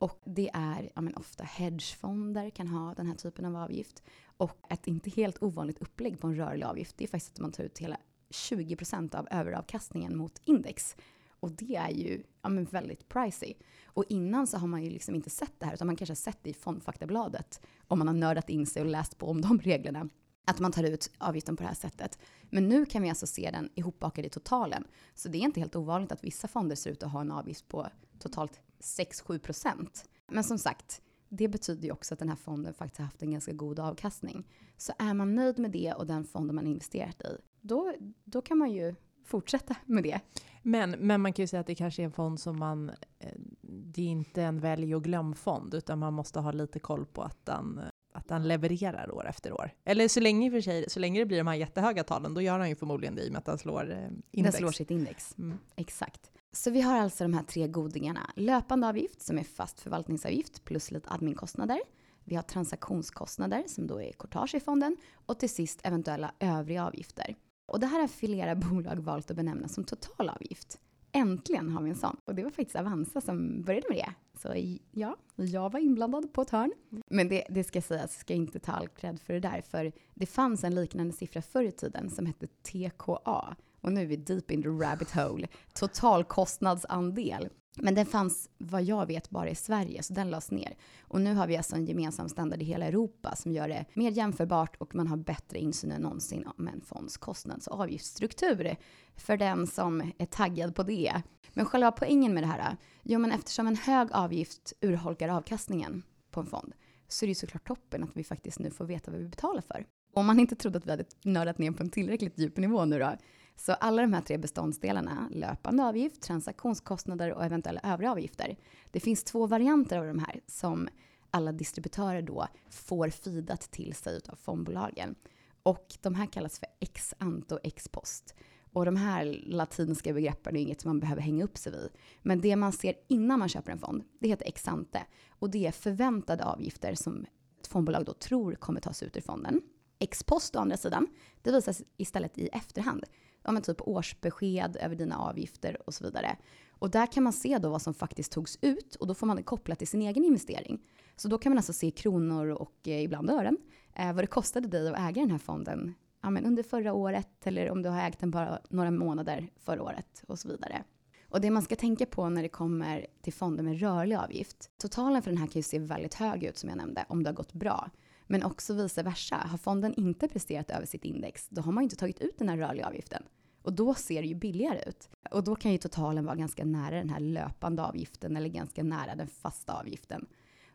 Och 0.00 0.20
det 0.24 0.50
är 0.52 0.90
ja, 0.94 1.00
men 1.00 1.14
ofta 1.14 1.44
hedgefonder 1.44 2.50
kan 2.50 2.68
ha 2.68 2.94
den 2.94 3.06
här 3.06 3.14
typen 3.14 3.44
av 3.44 3.56
avgift. 3.56 4.02
Och 4.36 4.66
ett 4.70 4.86
inte 4.86 5.10
helt 5.10 5.42
ovanligt 5.42 5.78
upplägg 5.78 6.20
på 6.20 6.26
en 6.26 6.36
rörlig 6.36 6.66
avgift 6.66 6.96
det 6.96 7.04
är 7.04 7.08
faktiskt 7.08 7.32
att 7.32 7.40
man 7.40 7.52
tar 7.52 7.64
ut 7.64 7.78
hela 7.78 7.96
20% 8.30 9.14
av 9.14 9.28
överavkastningen 9.30 10.16
mot 10.16 10.40
index. 10.44 10.96
Och 11.40 11.50
det 11.50 11.76
är 11.76 11.90
ju 11.90 12.22
ja, 12.42 12.48
men 12.48 12.64
väldigt 12.64 13.08
pricey. 13.08 13.54
Och 13.84 14.04
innan 14.08 14.46
så 14.46 14.58
har 14.58 14.66
man 14.66 14.84
ju 14.84 14.90
liksom 14.90 15.14
inte 15.14 15.30
sett 15.30 15.60
det 15.60 15.66
här, 15.66 15.74
utan 15.74 15.86
man 15.86 15.96
kanske 15.96 16.10
har 16.10 16.16
sett 16.16 16.38
det 16.42 16.50
i 16.50 16.54
fondfaktabladet, 16.54 17.60
om 17.86 17.98
man 17.98 18.08
har 18.08 18.14
nördat 18.14 18.50
in 18.50 18.66
sig 18.66 18.82
och 18.82 18.88
läst 18.88 19.18
på 19.18 19.26
om 19.26 19.40
de 19.40 19.58
reglerna, 19.62 20.08
att 20.44 20.58
man 20.58 20.72
tar 20.72 20.84
ut 20.84 21.10
avgiften 21.18 21.56
på 21.56 21.62
det 21.62 21.68
här 21.68 21.74
sättet. 21.74 22.18
Men 22.50 22.68
nu 22.68 22.86
kan 22.86 23.02
vi 23.02 23.08
alltså 23.08 23.26
se 23.26 23.50
den 23.50 23.70
ihopbakad 23.74 24.26
i 24.26 24.28
totalen. 24.28 24.84
Så 25.14 25.28
det 25.28 25.38
är 25.38 25.42
inte 25.42 25.60
helt 25.60 25.76
ovanligt 25.76 26.12
att 26.12 26.24
vissa 26.24 26.48
fonder 26.48 26.76
ser 26.76 26.90
ut 26.90 27.02
att 27.02 27.12
ha 27.12 27.20
en 27.20 27.32
avgift 27.32 27.68
på 27.68 27.88
totalt 28.18 28.60
6-7 28.80 29.38
procent. 29.38 30.04
Men 30.28 30.44
som 30.44 30.58
sagt, 30.58 31.02
det 31.28 31.48
betyder 31.48 31.84
ju 31.84 31.92
också 31.92 32.14
att 32.14 32.18
den 32.18 32.28
här 32.28 32.36
fonden 32.36 32.74
faktiskt 32.74 32.98
har 32.98 33.04
haft 33.04 33.22
en 33.22 33.30
ganska 33.30 33.52
god 33.52 33.80
avkastning. 33.80 34.46
Så 34.76 34.92
är 34.98 35.14
man 35.14 35.34
nöjd 35.34 35.58
med 35.58 35.70
det 35.70 35.92
och 35.92 36.06
den 36.06 36.24
fonden 36.24 36.56
man 36.56 36.66
investerat 36.66 37.22
i, 37.22 37.36
då, 37.60 37.94
då 38.24 38.42
kan 38.42 38.58
man 38.58 38.70
ju 38.70 38.94
fortsätta 39.24 39.76
med 39.86 40.02
det. 40.02 40.20
Men, 40.62 40.90
men 40.90 41.20
man 41.20 41.32
kan 41.32 41.42
ju 41.42 41.46
säga 41.46 41.60
att 41.60 41.66
det 41.66 41.74
kanske 41.74 42.02
är 42.02 42.04
en 42.04 42.12
fond 42.12 42.40
som 42.40 42.58
man, 42.58 42.90
eh, 43.18 43.32
det 43.60 44.02
är 44.02 44.06
inte 44.06 44.42
en 44.42 44.60
välj 44.60 44.94
och 44.94 45.04
glöm-fond, 45.04 45.74
utan 45.74 45.98
man 45.98 46.12
måste 46.12 46.40
ha 46.40 46.52
lite 46.52 46.78
koll 46.78 47.06
på 47.06 47.22
att 47.22 47.46
den, 47.46 47.80
att 48.12 48.28
den 48.28 48.48
levererar 48.48 49.14
år 49.14 49.28
efter 49.28 49.52
år. 49.52 49.70
Eller 49.84 50.08
så 50.08 50.20
länge, 50.20 50.50
för 50.50 50.60
sig, 50.60 50.90
så 50.90 51.00
länge 51.00 51.20
det 51.20 51.26
blir 51.26 51.38
de 51.38 51.46
här 51.46 51.54
jättehöga 51.54 52.04
talen, 52.04 52.34
då 52.34 52.40
gör 52.40 52.58
han 52.58 52.68
ju 52.68 52.76
förmodligen 52.76 53.14
det 53.14 53.22
i 53.22 53.28
och 53.28 53.32
med 53.32 53.38
att 53.38 53.44
den 53.44 53.58
slår 53.58 53.90
eh, 53.90 53.98
index. 54.30 54.52
Den 54.52 54.52
slår 54.52 54.72
sitt 54.72 54.90
index. 54.90 55.38
Mm. 55.38 55.58
Exakt. 55.76 56.30
Så 56.52 56.70
vi 56.70 56.80
har 56.80 56.98
alltså 56.98 57.24
de 57.24 57.34
här 57.34 57.42
tre 57.42 57.68
godingarna. 57.68 58.30
Löpande 58.36 58.88
avgift 58.88 59.22
som 59.22 59.38
är 59.38 59.44
fast 59.44 59.80
förvaltningsavgift 59.80 60.64
plus 60.64 60.90
lite 60.90 61.10
adminkostnader. 61.10 61.80
Vi 62.24 62.34
har 62.36 62.42
transaktionskostnader 62.42 63.64
som 63.66 63.86
då 63.86 64.02
är 64.02 64.12
courtage 64.12 64.54
i 64.54 64.60
fonden 64.60 64.96
och 65.26 65.38
till 65.38 65.50
sist 65.50 65.80
eventuella 65.84 66.32
övriga 66.38 66.86
avgifter. 66.86 67.36
Och 67.66 67.80
det 67.80 67.86
här 67.86 68.00
har 68.00 68.08
flera 68.08 68.54
bolag 68.70 68.96
valt 68.96 69.30
att 69.30 69.36
benämna 69.36 69.68
som 69.68 69.84
totalavgift. 69.84 70.78
Äntligen 71.12 71.70
har 71.70 71.82
vi 71.82 71.90
en 71.90 71.96
sån. 71.96 72.16
Och 72.24 72.34
det 72.34 72.42
var 72.42 72.50
faktiskt 72.50 72.76
Avanza 72.76 73.20
som 73.20 73.62
började 73.62 73.88
med 73.88 73.98
det. 73.98 74.14
Så 74.38 74.78
ja, 74.90 75.16
jag 75.36 75.72
var 75.72 75.80
inblandad 75.80 76.32
på 76.32 76.42
ett 76.42 76.50
hörn. 76.50 76.72
Men 77.10 77.28
det, 77.28 77.44
det 77.50 77.64
ska 77.64 77.82
sägas, 77.82 78.02
jag 78.02 78.20
ska 78.20 78.34
inte 78.34 78.58
ta 78.58 78.72
all 78.72 78.88
cred 78.88 79.20
för 79.20 79.34
det 79.34 79.40
där, 79.40 79.62
för 79.62 79.92
det 80.14 80.26
fanns 80.26 80.64
en 80.64 80.74
liknande 80.74 81.12
siffra 81.12 81.42
förr 81.42 81.62
i 81.62 81.72
tiden 81.72 82.10
som 82.10 82.26
hette 82.26 82.46
TKA. 82.46 83.56
Och 83.80 83.92
nu 83.92 84.00
är 84.02 84.06
vi 84.06 84.16
deep 84.16 84.50
in 84.50 84.62
the 84.62 84.68
rabbit 84.68 85.10
hole. 85.10 85.48
Totalkostnadsandel. 85.74 87.48
Men 87.76 87.94
den 87.94 88.06
fanns, 88.06 88.50
vad 88.58 88.82
jag 88.82 89.06
vet, 89.06 89.30
bara 89.30 89.50
i 89.50 89.54
Sverige, 89.54 90.02
så 90.02 90.14
den 90.14 90.30
lades 90.30 90.50
ner. 90.50 90.76
Och 91.00 91.20
nu 91.20 91.34
har 91.34 91.46
vi 91.46 91.56
alltså 91.56 91.76
en 91.76 91.86
gemensam 91.86 92.28
standard 92.28 92.62
i 92.62 92.64
hela 92.64 92.86
Europa 92.86 93.36
som 93.36 93.52
gör 93.52 93.68
det 93.68 93.84
mer 93.94 94.10
jämförbart 94.10 94.76
och 94.76 94.94
man 94.94 95.06
har 95.06 95.16
bättre 95.16 95.58
insyn 95.58 95.92
än 95.92 96.02
någonsin 96.02 96.46
om 96.56 96.68
en 96.68 96.80
fonds 96.80 97.16
kostnads 97.16 97.66
och 97.66 97.80
avgiftsstruktur 97.80 98.76
för 99.16 99.36
den 99.36 99.66
som 99.66 100.12
är 100.18 100.26
taggad 100.26 100.74
på 100.74 100.82
det. 100.82 101.22
Men 101.52 101.66
själva 101.66 101.92
poängen 101.92 102.34
med 102.34 102.42
det 102.42 102.46
här, 102.46 102.76
jo 103.02 103.18
men 103.18 103.32
eftersom 103.32 103.66
en 103.66 103.76
hög 103.76 104.08
avgift 104.12 104.72
urholkar 104.80 105.28
avkastningen 105.28 106.02
på 106.30 106.40
en 106.40 106.46
fond 106.46 106.72
så 107.08 107.24
är 107.24 107.26
det 107.26 107.30
ju 107.30 107.34
såklart 107.34 107.68
toppen 107.68 108.04
att 108.04 108.16
vi 108.16 108.24
faktiskt 108.24 108.58
nu 108.58 108.70
får 108.70 108.84
veta 108.84 109.10
vad 109.10 109.20
vi 109.20 109.28
betalar 109.28 109.62
för. 109.62 109.86
Om 110.14 110.26
man 110.26 110.40
inte 110.40 110.56
trodde 110.56 110.78
att 110.78 110.86
vi 110.86 110.90
hade 110.90 111.04
nördat 111.24 111.58
ner 111.58 111.70
på 111.70 111.82
en 111.82 111.90
tillräckligt 111.90 112.38
djup 112.38 112.56
nivå 112.56 112.84
nu 112.84 112.98
då, 112.98 113.16
så 113.60 113.72
alla 113.72 114.02
de 114.02 114.12
här 114.12 114.20
tre 114.20 114.38
beståndsdelarna, 114.38 115.28
löpande 115.30 115.84
avgift, 115.84 116.22
transaktionskostnader 116.22 117.32
och 117.32 117.44
eventuella 117.44 117.80
övriga 117.84 118.10
avgifter. 118.10 118.56
Det 118.90 119.00
finns 119.00 119.24
två 119.24 119.46
varianter 119.46 119.98
av 119.98 120.06
de 120.06 120.18
här 120.18 120.40
som 120.46 120.88
alla 121.30 121.52
distributörer 121.52 122.22
då 122.22 122.48
får 122.70 123.08
fidat 123.08 123.60
till 123.60 123.94
sig 123.94 124.20
av 124.28 124.36
fondbolagen. 124.36 125.14
Och 125.62 125.96
de 126.02 126.14
här 126.14 126.26
kallas 126.26 126.58
för 126.58 126.68
ex 126.80 127.14
ante 127.18 127.54
och 127.54 127.60
ex 127.62 127.88
post. 127.88 128.34
Och 128.72 128.84
de 128.84 128.96
här 128.96 129.42
latinska 129.46 130.12
begreppen 130.12 130.56
är 130.56 130.60
inget 130.60 130.80
som 130.80 130.88
man 130.88 131.00
behöver 131.00 131.22
hänga 131.22 131.44
upp 131.44 131.58
sig 131.58 131.72
vid. 131.72 131.90
Men 132.22 132.40
det 132.40 132.56
man 132.56 132.72
ser 132.72 132.94
innan 133.08 133.38
man 133.38 133.48
köper 133.48 133.72
en 133.72 133.78
fond, 133.78 134.04
det 134.18 134.28
heter 134.28 134.46
ex 134.46 134.68
ante. 134.68 135.06
Och 135.28 135.50
det 135.50 135.66
är 135.66 135.72
förväntade 135.72 136.44
avgifter 136.44 136.94
som 136.94 137.26
ett 137.60 137.66
fondbolag 137.66 138.04
då 138.04 138.12
tror 138.12 138.54
kommer 138.54 138.80
tas 138.80 139.02
ut 139.02 139.16
ur 139.16 139.20
fonden. 139.20 139.60
Ex 139.98 140.22
post 140.24 140.56
å 140.56 140.58
andra 140.58 140.76
sidan, 140.76 141.06
det 141.42 141.52
visas 141.52 141.82
istället 141.96 142.38
i 142.38 142.48
efterhand 142.48 143.04
ja, 143.42 143.52
men 143.52 143.62
typ 143.62 143.80
årsbesked 143.80 144.76
över 144.80 144.96
dina 144.96 145.18
avgifter 145.18 145.76
och 145.86 145.94
så 145.94 146.04
vidare. 146.04 146.36
Och 146.70 146.90
där 146.90 147.06
kan 147.06 147.22
man 147.22 147.32
se 147.32 147.58
då 147.58 147.70
vad 147.70 147.82
som 147.82 147.94
faktiskt 147.94 148.32
togs 148.32 148.58
ut 148.60 148.94
och 148.94 149.06
då 149.06 149.14
får 149.14 149.26
man 149.26 149.36
det 149.36 149.42
kopplat 149.42 149.78
till 149.78 149.88
sin 149.88 150.02
egen 150.02 150.24
investering. 150.24 150.80
Så 151.16 151.28
då 151.28 151.38
kan 151.38 151.52
man 151.52 151.58
alltså 151.58 151.72
se 151.72 151.90
kronor 151.90 152.48
och 152.48 152.88
eh, 152.88 153.02
ibland 153.02 153.30
ören, 153.30 153.56
eh, 153.94 154.12
vad 154.12 154.22
det 154.22 154.26
kostade 154.26 154.68
dig 154.68 154.88
att 154.88 154.98
äga 154.98 155.22
den 155.22 155.30
här 155.30 155.38
fonden 155.38 155.94
ja, 156.22 156.30
men 156.30 156.44
under 156.44 156.62
förra 156.62 156.92
året 156.92 157.46
eller 157.46 157.70
om 157.70 157.82
du 157.82 157.88
har 157.88 158.08
ägt 158.08 158.20
den 158.20 158.30
bara 158.30 158.60
några 158.68 158.90
månader 158.90 159.50
förra 159.56 159.82
året 159.82 160.24
och 160.26 160.38
så 160.38 160.48
vidare. 160.48 160.84
Och 161.28 161.40
det 161.40 161.50
man 161.50 161.62
ska 161.62 161.76
tänka 161.76 162.06
på 162.06 162.28
när 162.28 162.42
det 162.42 162.48
kommer 162.48 163.06
till 163.22 163.32
fonder 163.32 163.62
med 163.62 163.80
rörlig 163.80 164.16
avgift, 164.16 164.70
totalen 164.78 165.22
för 165.22 165.30
den 165.30 165.38
här 165.38 165.46
kan 165.46 165.58
ju 165.58 165.62
se 165.62 165.78
väldigt 165.78 166.14
hög 166.14 166.44
ut 166.44 166.58
som 166.58 166.68
jag 166.68 166.78
nämnde, 166.78 167.04
om 167.08 167.22
det 167.22 167.30
har 167.30 167.34
gått 167.34 167.52
bra. 167.52 167.90
Men 168.30 168.42
också 168.42 168.74
vice 168.74 169.02
versa. 169.02 169.36
Har 169.36 169.58
fonden 169.58 169.94
inte 169.94 170.28
presterat 170.28 170.70
över 170.70 170.86
sitt 170.86 171.04
index, 171.04 171.48
då 171.48 171.62
har 171.62 171.72
man 171.72 171.82
ju 171.82 171.86
inte 171.86 171.96
tagit 171.96 172.20
ut 172.20 172.38
den 172.38 172.48
här 172.48 172.56
rörliga 172.56 172.86
avgiften. 172.86 173.22
Och 173.62 173.72
då 173.72 173.94
ser 173.94 174.22
det 174.22 174.28
ju 174.28 174.34
billigare 174.34 174.82
ut. 174.86 175.10
Och 175.30 175.44
då 175.44 175.56
kan 175.56 175.72
ju 175.72 175.78
totalen 175.78 176.24
vara 176.24 176.36
ganska 176.36 176.64
nära 176.64 176.96
den 176.96 177.10
här 177.10 177.20
löpande 177.20 177.82
avgiften 177.82 178.36
eller 178.36 178.48
ganska 178.48 178.82
nära 178.82 179.14
den 179.14 179.28
fasta 179.28 179.72
avgiften. 179.72 180.26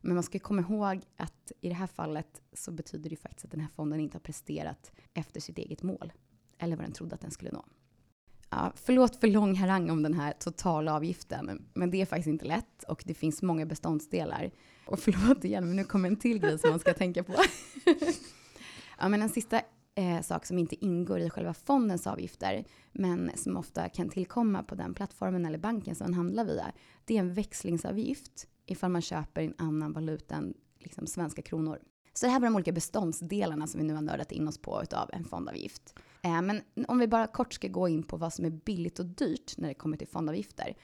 Men 0.01 0.13
man 0.13 0.23
ska 0.23 0.39
komma 0.39 0.61
ihåg 0.61 1.01
att 1.17 1.51
i 1.61 1.69
det 1.69 1.75
här 1.75 1.87
fallet 1.87 2.41
så 2.53 2.71
betyder 2.71 3.09
det 3.09 3.13
ju 3.13 3.21
faktiskt 3.21 3.45
att 3.45 3.51
den 3.51 3.59
här 3.59 3.69
fonden 3.75 3.99
inte 3.99 4.15
har 4.15 4.21
presterat 4.21 4.91
efter 5.13 5.41
sitt 5.41 5.57
eget 5.57 5.83
mål. 5.83 6.13
Eller 6.57 6.75
vad 6.75 6.85
den 6.85 6.93
trodde 6.93 7.15
att 7.15 7.21
den 7.21 7.31
skulle 7.31 7.51
nå. 7.51 7.65
Ja, 8.55 8.71
förlåt 8.75 9.15
för 9.15 9.27
lång 9.27 9.55
harang 9.55 9.89
om 9.89 10.03
den 10.03 10.13
här 10.13 10.33
totala 10.39 10.93
avgiften, 10.93 11.65
men 11.73 11.91
det 11.91 12.01
är 12.01 12.05
faktiskt 12.05 12.27
inte 12.27 12.45
lätt 12.45 12.83
och 12.87 13.03
det 13.05 13.13
finns 13.13 13.41
många 13.41 13.65
beståndsdelar. 13.65 14.51
Och 14.85 14.99
förlåt 14.99 15.45
igen, 15.45 15.67
men 15.67 15.75
nu 15.75 15.83
kommer 15.83 16.09
en 16.09 16.15
till 16.15 16.39
grej 16.39 16.59
som 16.59 16.69
man 16.69 16.79
ska 16.79 16.93
tänka 16.93 17.23
på. 17.23 17.33
ja, 18.99 19.09
men 19.09 19.21
en 19.21 19.29
sista 19.29 19.61
eh, 19.95 20.21
sak 20.21 20.45
som 20.45 20.57
inte 20.57 20.85
ingår 20.85 21.19
i 21.19 21.29
själva 21.29 21.53
fondens 21.53 22.07
avgifter, 22.07 22.65
men 22.91 23.31
som 23.35 23.57
ofta 23.57 23.89
kan 23.89 24.09
tillkomma 24.09 24.63
på 24.63 24.75
den 24.75 24.93
plattformen 24.93 25.45
eller 25.45 25.57
banken 25.57 25.95
som 25.95 26.05
man 26.05 26.13
handlar 26.13 26.45
via, 26.45 26.71
det 27.05 27.15
är 27.15 27.19
en 27.19 27.33
växlingsavgift 27.33 28.47
ifall 28.65 28.91
man 28.91 29.01
köper 29.01 29.41
en 29.41 29.53
annan 29.57 29.93
valuta 29.93 30.35
än 30.35 30.53
liksom, 30.79 31.07
svenska 31.07 31.41
kronor. 31.41 31.79
Så 32.13 32.25
det 32.25 32.31
här 32.31 32.39
var 32.39 32.47
de 32.47 32.55
olika 32.55 32.71
beståndsdelarna 32.71 33.67
som 33.67 33.81
vi 33.81 33.87
nu 33.87 33.93
har 33.93 34.01
nördat 34.01 34.31
in 34.31 34.47
oss 34.47 34.57
på 34.57 34.83
utav 34.83 35.09
en 35.13 35.25
fondavgift. 35.25 35.95
Eh, 36.25 36.41
men 36.41 36.61
om 36.87 36.99
vi 36.99 37.07
bara 37.07 37.27
kort 37.27 37.53
ska 37.53 37.67
gå 37.67 37.87
in 37.87 38.03
på 38.03 38.17
vad 38.17 38.33
som 38.33 38.45
är 38.45 38.49
billigt 38.49 38.99
och 38.99 39.05
dyrt 39.05 39.57
när 39.57 39.67
det 39.67 39.73
kommer 39.73 39.97
till 39.97 40.07
fondavgifter. 40.07 40.77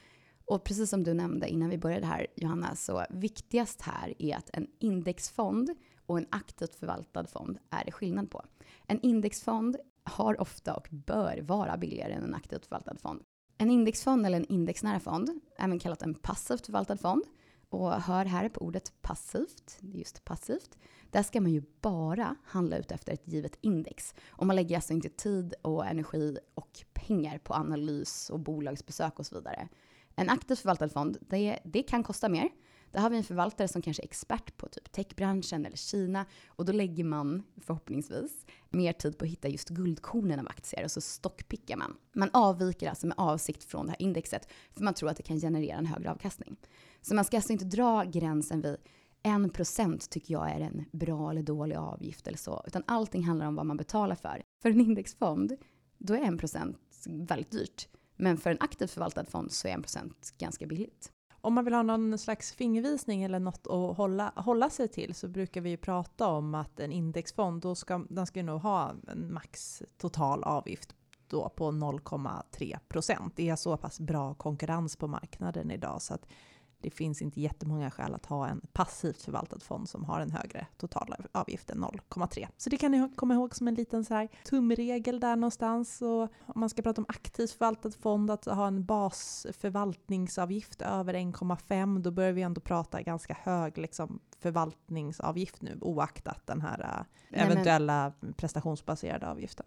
Och 0.46 0.64
precis 0.64 0.90
som 0.90 1.04
du 1.04 1.14
nämnde 1.14 1.50
innan 1.50 1.70
vi 1.70 1.78
började 1.78 2.06
här 2.06 2.28
Johanna, 2.36 2.76
så 2.76 3.06
viktigast 3.10 3.82
här 3.82 4.14
är 4.20 4.36
att 4.38 4.50
en 4.54 4.68
indexfond 4.80 5.70
och 6.06 6.18
en 6.18 6.28
aktivt 6.30 6.76
förvaltad 6.76 7.28
fond 7.28 7.58
är 7.70 7.86
det 7.86 7.92
skillnad 7.92 8.32
på. 8.32 8.42
En 8.88 9.00
indexfond 9.02 9.78
har 10.04 10.42
ofta 10.42 10.74
och 10.74 10.88
bör 10.92 11.42
vara 11.42 11.78
billigare 11.78 12.14
än 12.14 12.24
en 12.24 12.36
aktivt 12.36 12.66
förvaltad 12.66 12.96
fond. 12.98 13.22
En 13.58 13.72
indexfond 13.72 14.26
eller 14.26 14.38
en 14.38 14.52
indexnära 14.52 15.00
fond, 15.00 15.30
även 15.58 15.80
kallat 15.80 16.02
en 16.02 16.14
passivt 16.14 16.66
förvaltad 16.66 16.98
fond, 16.98 17.24
och 17.72 18.02
hör 18.02 18.26
här 18.26 18.50
på 18.50 18.62
ordet 18.62 19.02
passivt, 19.02 19.78
just 19.82 20.26
passivt, 20.26 20.78
där 21.10 21.24
ska 21.24 21.42
man 21.42 21.52
ju 21.52 21.64
bara 21.82 22.36
handla 22.44 22.78
ut 22.78 22.92
efter 22.92 23.14
ett 23.14 23.28
givet 23.28 23.58
index. 23.62 24.16
Och 24.30 24.46
man 24.46 24.56
lägger 24.56 24.76
alltså 24.76 24.94
inte 24.94 25.10
tid 25.10 25.54
och 25.62 25.86
energi 25.86 26.38
och 26.54 26.84
pengar 26.94 27.38
på 27.38 27.54
analys 27.54 28.30
och 28.30 28.40
bolagsbesök 28.40 29.20
och 29.20 29.26
så 29.26 29.36
vidare. 29.36 29.68
En 30.16 30.30
aktivt 30.30 30.60
förvaltad 30.60 30.90
fond, 30.90 31.18
det, 31.22 31.60
det 31.64 31.84
kan 31.84 32.04
kosta 32.04 32.30
mer. 32.30 32.50
Där 32.92 33.02
har 33.02 33.10
vi 33.10 33.18
en 33.18 33.24
förvaltare 33.24 33.68
som 33.68 33.82
kanske 33.82 34.04
är 34.04 34.06
expert 34.06 34.58
på 34.58 34.68
typ 34.68 34.92
techbranschen 34.92 35.66
eller 35.66 35.78
Kina 35.78 36.26
och 36.48 36.66
då 36.66 36.72
lägger 36.72 37.04
man 37.04 37.44
förhoppningsvis 37.62 38.46
mer 38.70 38.94
tid 38.94 39.18
på 39.18 39.26
att 39.26 39.32
hitta 39.32 39.48
just 39.48 39.70
guldkornen 39.70 40.40
av 40.40 40.48
aktier 40.48 40.84
och 40.84 40.92
så 40.92 41.02
stockpickar 41.02 41.78
man. 41.78 41.98
Man 42.14 42.30
avviker 42.34 42.90
alltså 42.90 43.08
med 43.08 43.18
avsikt 43.18 43.64
från 43.64 43.86
det 43.86 43.92
här 43.92 44.02
indexet 44.02 44.48
för 44.74 44.84
man 44.84 44.94
tror 44.94 45.10
att 45.10 45.18
det 45.18 45.24
kan 45.24 45.40
generera 45.40 45.78
en 45.78 45.86
högre 45.86 46.12
avkastning. 46.12 46.56
Så 47.02 47.16
man 47.16 47.26
ska 47.26 47.38
alltså 47.38 47.54
inte 47.54 47.66
dra 47.66 48.04
gränsen 48.04 48.62
vid 48.62 48.78
en 49.24 49.50
procent 49.50 50.10
tycker 50.10 50.34
jag 50.34 50.52
är 50.52 50.60
en 50.60 50.86
bra 50.92 51.32
eller 51.32 51.44
dålig 51.44 51.76
avgift 51.76 52.28
eller 52.28 52.38
så, 52.38 52.64
utan 52.68 52.84
allting 52.88 53.24
handlar 53.24 53.46
om 53.46 53.56
vad 53.56 53.66
man 53.66 53.78
betalar 53.78 54.16
för. 54.16 54.44
För 54.62 54.70
en 54.70 54.82
indexfond, 54.82 55.58
då 55.98 56.14
är 56.14 56.22
en 56.22 56.38
procent 56.38 56.78
väldigt 57.06 57.52
dyrt. 57.52 57.88
Men 58.16 58.38
för 58.38 58.50
en 58.50 58.58
aktivt 58.60 58.92
förvaltad 58.92 59.26
fond 59.26 59.52
så 59.52 59.68
är 59.68 59.72
en 59.72 59.82
procent 59.82 60.34
ganska 60.38 60.66
billigt. 60.68 61.12
Om 61.42 61.54
man 61.54 61.66
vill 61.66 61.74
ha 61.74 61.84
någon 61.84 62.18
slags 62.18 62.52
fingervisning 62.52 63.24
eller 63.24 63.40
något 63.40 63.68
att 63.68 63.98
hålla, 63.98 64.34
hålla 64.36 64.70
sig 64.70 64.88
till 64.88 65.16
så 65.16 65.28
brukar 65.28 65.62
vi 65.62 65.70
ju 65.70 65.78
prata 65.78 66.28
om 66.28 66.56
att 66.56 66.80
en 66.80 66.92
indexfond, 66.92 67.62
då 67.62 67.76
ska, 67.76 68.06
den 68.10 68.28
ska 68.28 68.44
nog 68.44 68.62
ha 68.62 68.96
en 69.08 69.34
max 69.34 69.84
total 69.98 70.44
avgift 70.44 70.96
då 71.28 71.50
på 71.50 71.72
0,3 71.72 72.80
procent. 72.88 73.34
Det 73.36 73.50
är 73.50 73.56
så 73.56 73.78
pass 73.78 74.00
bra 74.00 74.34
konkurrens 74.34 74.96
på 74.96 75.08
marknaden 75.08 75.72
idag 75.72 76.02
så 76.02 76.14
att 76.14 76.28
det 76.82 76.90
finns 76.90 77.22
inte 77.22 77.42
jättemånga 77.42 77.92
skäl 77.92 78.14
att 78.14 78.26
ha 78.26 78.48
en 78.48 78.62
passivt 78.74 79.22
förvaltad 79.22 79.60
fond 79.60 79.90
som 79.90 80.06
har 80.06 80.20
en 80.20 80.32
högre 80.32 80.68
totalavgift 80.78 81.70
än 81.70 81.84
0,3. 81.84 82.48
Så 82.58 82.70
det 82.70 82.78
kan 82.78 82.92
ni 82.92 83.10
komma 83.16 83.34
ihåg 83.34 83.56
som 83.56 83.68
en 83.68 83.76
liten 83.76 84.06
så 84.06 84.14
här 84.14 84.30
tumregel 84.46 85.20
där 85.20 85.36
någonstans. 85.36 86.02
Och 86.02 86.22
om 86.22 86.30
man 86.56 86.70
ska 86.70 86.82
prata 86.82 87.02
om 87.02 87.06
aktivt 87.10 87.52
förvaltad 87.52 87.92
fond, 87.92 88.32
att 88.32 88.46
ha 88.46 88.68
en 88.68 88.86
basförvaltningsavgift 88.86 90.82
över 90.82 91.14
1,5, 91.14 92.00
då 92.00 92.12
börjar 92.12 92.32
vi 92.32 92.42
ändå 92.42 92.62
prata 92.62 93.02
ganska 93.02 93.38
hög 93.42 93.78
liksom, 93.78 94.20
förvaltningsavgift 94.40 95.62
nu, 95.62 95.78
oaktat 95.82 96.48
den 96.48 96.62
här 96.62 97.06
äh, 97.30 97.44
eventuella 97.44 98.14
prestationsbaserade 98.38 99.30
avgiften. 99.30 99.66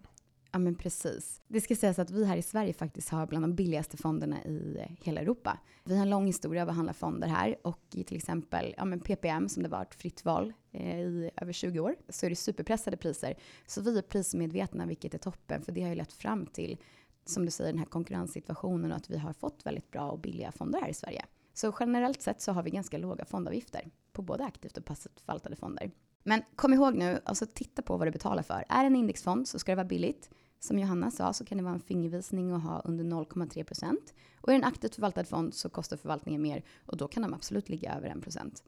Ja, 0.55 0.59
men 0.59 0.75
precis. 0.75 1.41
Det 1.47 1.61
ska 1.61 1.75
sägas 1.75 1.99
att 1.99 2.11
vi 2.11 2.25
här 2.25 2.37
i 2.37 2.41
Sverige 2.41 2.73
faktiskt 2.73 3.09
har 3.09 3.27
bland 3.27 3.43
de 3.43 3.55
billigaste 3.55 3.97
fonderna 3.97 4.43
i 4.43 4.77
eh, 4.79 5.05
hela 5.05 5.21
Europa. 5.21 5.59
Vi 5.83 5.95
har 5.95 6.01
en 6.01 6.09
lång 6.09 6.25
historia 6.25 6.61
av 6.61 6.69
att 6.69 6.75
handla 6.75 6.93
fonder 6.93 7.27
här 7.27 7.55
och 7.63 7.79
i 7.93 8.03
till 8.03 8.17
exempel 8.17 8.73
ja, 8.77 8.85
men 8.85 8.99
PPM 8.99 9.49
som 9.49 9.63
det 9.63 9.69
varit 9.69 9.95
fritt 9.95 10.25
val 10.25 10.53
eh, 10.71 10.99
i 10.99 11.29
över 11.41 11.53
20 11.53 11.79
år 11.79 11.95
så 12.09 12.25
är 12.25 12.29
det 12.29 12.35
superpressade 12.35 12.97
priser. 12.97 13.35
Så 13.65 13.81
vi 13.81 13.97
är 13.97 14.01
prismedvetna, 14.01 14.85
vilket 14.85 15.13
är 15.13 15.17
toppen, 15.17 15.61
för 15.61 15.71
det 15.71 15.81
har 15.81 15.89
ju 15.89 15.95
lett 15.95 16.13
fram 16.13 16.45
till, 16.45 16.77
som 17.25 17.45
du 17.45 17.51
säger, 17.51 17.71
den 17.71 17.79
här 17.79 17.85
konkurrenssituationen 17.85 18.91
och 18.91 18.97
att 18.97 19.09
vi 19.09 19.17
har 19.17 19.33
fått 19.33 19.65
väldigt 19.65 19.91
bra 19.91 20.11
och 20.11 20.19
billiga 20.19 20.51
fonder 20.51 20.81
här 20.81 20.89
i 20.89 20.93
Sverige. 20.93 21.25
Så 21.53 21.75
generellt 21.79 22.21
sett 22.21 22.41
så 22.41 22.51
har 22.51 22.63
vi 22.63 22.71
ganska 22.71 22.97
låga 22.97 23.25
fondavgifter 23.25 23.91
på 24.13 24.21
både 24.21 24.45
aktivt 24.45 24.77
och 24.77 24.85
passivt 24.85 25.19
förvaltade 25.19 25.55
fonder. 25.55 25.91
Men 26.27 26.41
kom 26.55 26.73
ihåg 26.73 26.95
nu, 26.95 27.19
alltså 27.25 27.45
titta 27.45 27.81
på 27.81 27.97
vad 27.97 28.07
du 28.07 28.11
betalar 28.11 28.43
för. 28.43 28.63
Är 28.69 28.83
det 28.83 28.87
en 28.87 28.95
indexfond 28.95 29.47
så 29.47 29.59
ska 29.59 29.71
det 29.71 29.75
vara 29.75 29.85
billigt. 29.85 30.29
Som 30.59 30.79
Johanna 30.79 31.11
sa 31.11 31.33
så 31.33 31.45
kan 31.45 31.57
det 31.57 31.63
vara 31.63 31.73
en 31.73 31.79
fingervisning 31.79 32.51
att 32.51 32.63
ha 32.63 32.79
under 32.79 33.03
0,3 33.03 33.63
procent. 33.63 34.13
Och 34.41 34.49
är 34.49 34.53
det 34.53 34.59
en 34.59 34.67
aktivt 34.67 34.95
förvaltad 34.95 35.25
fond 35.25 35.53
så 35.53 35.69
kostar 35.69 35.97
förvaltningen 35.97 36.41
mer 36.41 36.63
och 36.85 36.97
då 36.97 37.07
kan 37.07 37.23
de 37.23 37.33
absolut 37.33 37.69
ligga 37.69 37.95
över 37.95 38.09
1 38.09 38.21
procent. 38.21 38.63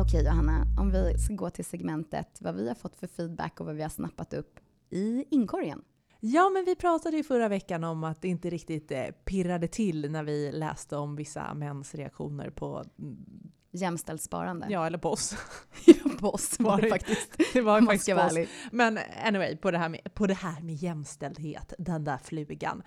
Okej 0.00 0.24
Johanna, 0.24 0.66
om 0.78 0.90
vi 0.90 1.18
ska 1.18 1.34
gå 1.34 1.50
till 1.50 1.64
segmentet 1.64 2.38
vad 2.40 2.54
vi 2.54 2.68
har 2.68 2.74
fått 2.74 2.96
för 2.96 3.06
feedback 3.06 3.60
och 3.60 3.66
vad 3.66 3.74
vi 3.74 3.82
har 3.82 3.88
snappat 3.88 4.34
upp 4.34 4.60
i 4.90 5.24
inkorgen. 5.30 5.82
Ja, 6.20 6.50
men 6.50 6.64
vi 6.64 6.76
pratade 6.76 7.16
ju 7.16 7.22
förra 7.22 7.48
veckan 7.48 7.84
om 7.84 8.04
att 8.04 8.22
det 8.22 8.28
inte 8.28 8.50
riktigt 8.50 8.90
eh, 8.90 9.04
pirrade 9.24 9.68
till 9.68 10.10
när 10.10 10.22
vi 10.22 10.52
läste 10.52 10.96
om 10.96 11.16
vissa 11.16 11.54
mäns 11.54 11.94
reaktioner 11.94 12.50
på... 12.50 12.84
Mm, 12.98 13.26
Jämställt 13.72 14.22
sparande. 14.22 14.66
Ja, 14.70 14.86
eller 14.86 14.98
på 14.98 15.10
oss. 15.10 15.36
Ja, 15.86 16.10
på 16.20 16.30
oss 16.30 16.60
var 16.60 16.80
det 16.80 16.88
faktiskt. 16.88 17.30
Det 17.52 17.60
var 17.60 17.80
faktiskt 17.80 18.04
ska 18.04 18.12
på 18.12 18.16
vara 18.16 18.26
oss. 18.26 18.32
ärlig. 18.32 18.48
Men 18.72 18.98
anyway, 19.24 19.56
på 19.56 19.70
det, 19.70 19.78
här 19.78 19.88
med, 19.88 20.14
på 20.14 20.26
det 20.26 20.34
här 20.34 20.60
med 20.60 20.74
jämställdhet, 20.74 21.74
den 21.78 22.04
där 22.04 22.18
flugan. 22.18 22.82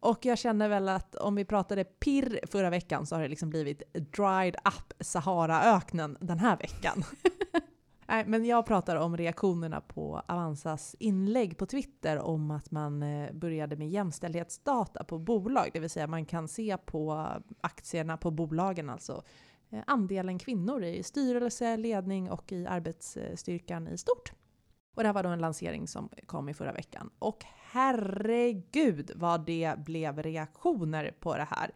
Och 0.00 0.24
jag 0.24 0.38
känner 0.38 0.68
väl 0.68 0.88
att 0.88 1.14
om 1.14 1.34
vi 1.34 1.44
pratade 1.44 1.84
pirr 1.84 2.40
förra 2.50 2.70
veckan 2.70 3.06
så 3.06 3.14
har 3.14 3.22
det 3.22 3.28
liksom 3.28 3.50
blivit 3.50 3.82
dried 3.92 4.56
up 4.64 4.92
Saharaöknen 5.00 6.18
den 6.20 6.38
här 6.38 6.56
veckan. 6.56 7.04
Nej, 8.06 8.24
men 8.26 8.44
jag 8.44 8.66
pratar 8.66 8.96
om 8.96 9.16
reaktionerna 9.16 9.80
på 9.80 10.22
Avanzas 10.28 10.96
inlägg 10.98 11.58
på 11.58 11.66
Twitter 11.66 12.18
om 12.18 12.50
att 12.50 12.70
man 12.70 13.02
eh, 13.02 13.32
började 13.32 13.76
med 13.76 13.88
jämställdhetsdata 13.88 15.04
på 15.04 15.18
bolag, 15.18 15.70
det 15.72 15.80
vill 15.80 15.90
säga 15.90 16.06
man 16.06 16.26
kan 16.26 16.48
se 16.48 16.76
på 16.76 17.28
aktierna 17.60 18.16
på 18.16 18.30
bolagen, 18.30 18.90
alltså 18.90 19.22
andelen 19.86 20.38
kvinnor 20.38 20.84
i 20.84 21.02
styrelse, 21.02 21.76
ledning 21.76 22.30
och 22.30 22.52
i 22.52 22.66
arbetsstyrkan 22.66 23.88
i 23.88 23.98
stort. 23.98 24.32
Och 24.94 25.02
det 25.02 25.08
här 25.08 25.14
var 25.14 25.22
då 25.22 25.28
en 25.28 25.38
lansering 25.38 25.88
som 25.88 26.08
kom 26.26 26.48
i 26.48 26.54
förra 26.54 26.72
veckan. 26.72 27.10
Och 27.18 27.44
herregud 27.70 29.10
vad 29.16 29.46
det 29.46 29.74
blev 29.78 30.22
reaktioner 30.22 31.14
på 31.20 31.36
det 31.36 31.48
här. 31.50 31.70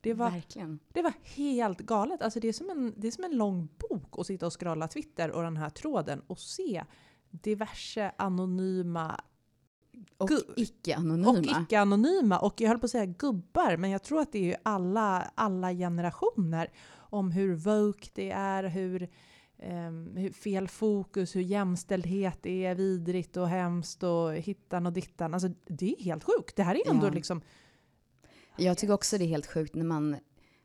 Det 0.00 0.14
var, 0.14 0.30
Verkligen. 0.30 0.78
det 0.92 1.02
var 1.02 1.12
helt 1.22 1.78
galet. 1.78 2.22
Alltså 2.22 2.40
det, 2.40 2.48
är 2.48 2.52
som 2.52 2.70
en, 2.70 2.94
det 2.96 3.06
är 3.06 3.10
som 3.10 3.24
en 3.24 3.36
lång 3.36 3.68
bok 3.88 4.18
att 4.18 4.26
sitta 4.26 4.46
och 4.46 4.60
scrolla 4.60 4.88
Twitter 4.88 5.30
och 5.30 5.42
den 5.42 5.56
här 5.56 5.70
tråden 5.70 6.22
och 6.26 6.38
se 6.38 6.84
diverse 7.30 8.12
anonyma 8.16 9.20
Och 10.16 10.30
icke-anonyma. 10.56 11.30
och 11.30 11.62
icke-anonyma 11.62 12.38
och 12.38 12.60
jag 12.60 12.68
höll 12.68 12.78
på 12.78 12.84
att 12.84 12.90
säga 12.90 13.06
gubbar, 13.06 13.76
men 13.76 13.90
jag 13.90 14.02
tror 14.02 14.20
att 14.20 14.32
det 14.32 14.52
är 14.52 14.56
alla, 14.62 15.30
alla 15.34 15.72
generationer 15.72 16.70
om 17.12 17.30
hur 17.30 17.54
woke 17.54 18.08
det 18.14 18.30
är, 18.30 18.64
hur, 18.64 19.08
ehm, 19.58 20.16
hur 20.16 20.30
fel 20.30 20.68
fokus, 20.68 21.36
hur 21.36 21.40
jämställdhet 21.40 22.46
är 22.46 22.74
vidrigt 22.74 23.36
och 23.36 23.48
hemskt 23.48 24.02
och 24.02 24.34
hittan 24.34 24.86
och 24.86 24.92
dittan. 24.92 25.34
Alltså 25.34 25.50
det 25.66 25.94
är 25.94 26.04
helt 26.04 26.24
sjukt. 26.24 26.56
Det 26.56 26.62
här 26.62 26.74
är 26.74 26.90
ändå 26.90 27.06
Ja. 27.06 27.10
liksom... 27.10 27.40
Jag 28.56 28.78
tycker 28.78 28.94
också 28.94 29.18
det 29.18 29.24
är 29.24 29.28
helt 29.28 29.46
sjukt 29.46 29.74
när 29.74 29.84
man, 29.84 30.16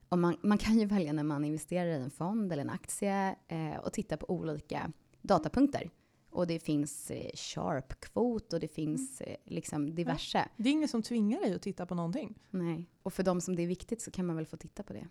om 0.10 0.21
man, 0.21 0.38
man 0.41 0.57
kan 0.57 0.79
ju 0.79 0.86
välja 0.86 1.13
när 1.13 1.23
man 1.23 1.45
investerar 1.45 1.89
i 1.89 1.93
en 2.01 2.12
fond 2.12 2.51
eller 2.53 2.62
en 2.62 2.69
aktie 2.69 3.36
eh, 3.47 3.75
och 3.77 3.93
titta 3.93 4.17
på 4.17 4.29
olika 4.29 4.91
datapunkter. 5.21 5.89
Och 6.29 6.47
det 6.47 6.60
finns 6.60 7.12
eh, 7.12 7.31
sharp-kvot 7.36 8.53
och 8.53 8.60
det 8.60 8.67
finns 8.67 9.21
eh, 9.21 9.36
liksom 9.45 9.95
diverse. 9.95 10.49
Det 10.57 10.69
är 10.69 10.73
ingen 10.73 10.88
som 10.88 11.01
tvingar 11.01 11.39
dig 11.39 11.53
att 11.55 11.62
titta 11.62 11.86
på 11.86 11.95
någonting. 11.95 12.39
Nej. 12.49 12.89
Och 13.03 13.13
för 13.13 13.23
de 13.23 13.41
som 13.41 13.55
det 13.55 13.63
är 13.63 13.67
viktigt 13.67 14.01
så 14.01 14.12
kan 14.12 14.25
man 14.25 14.36
väl 14.36 14.45
få 14.45 14.57
titta 14.57 14.83
på 14.83 14.93
det. 14.93 15.07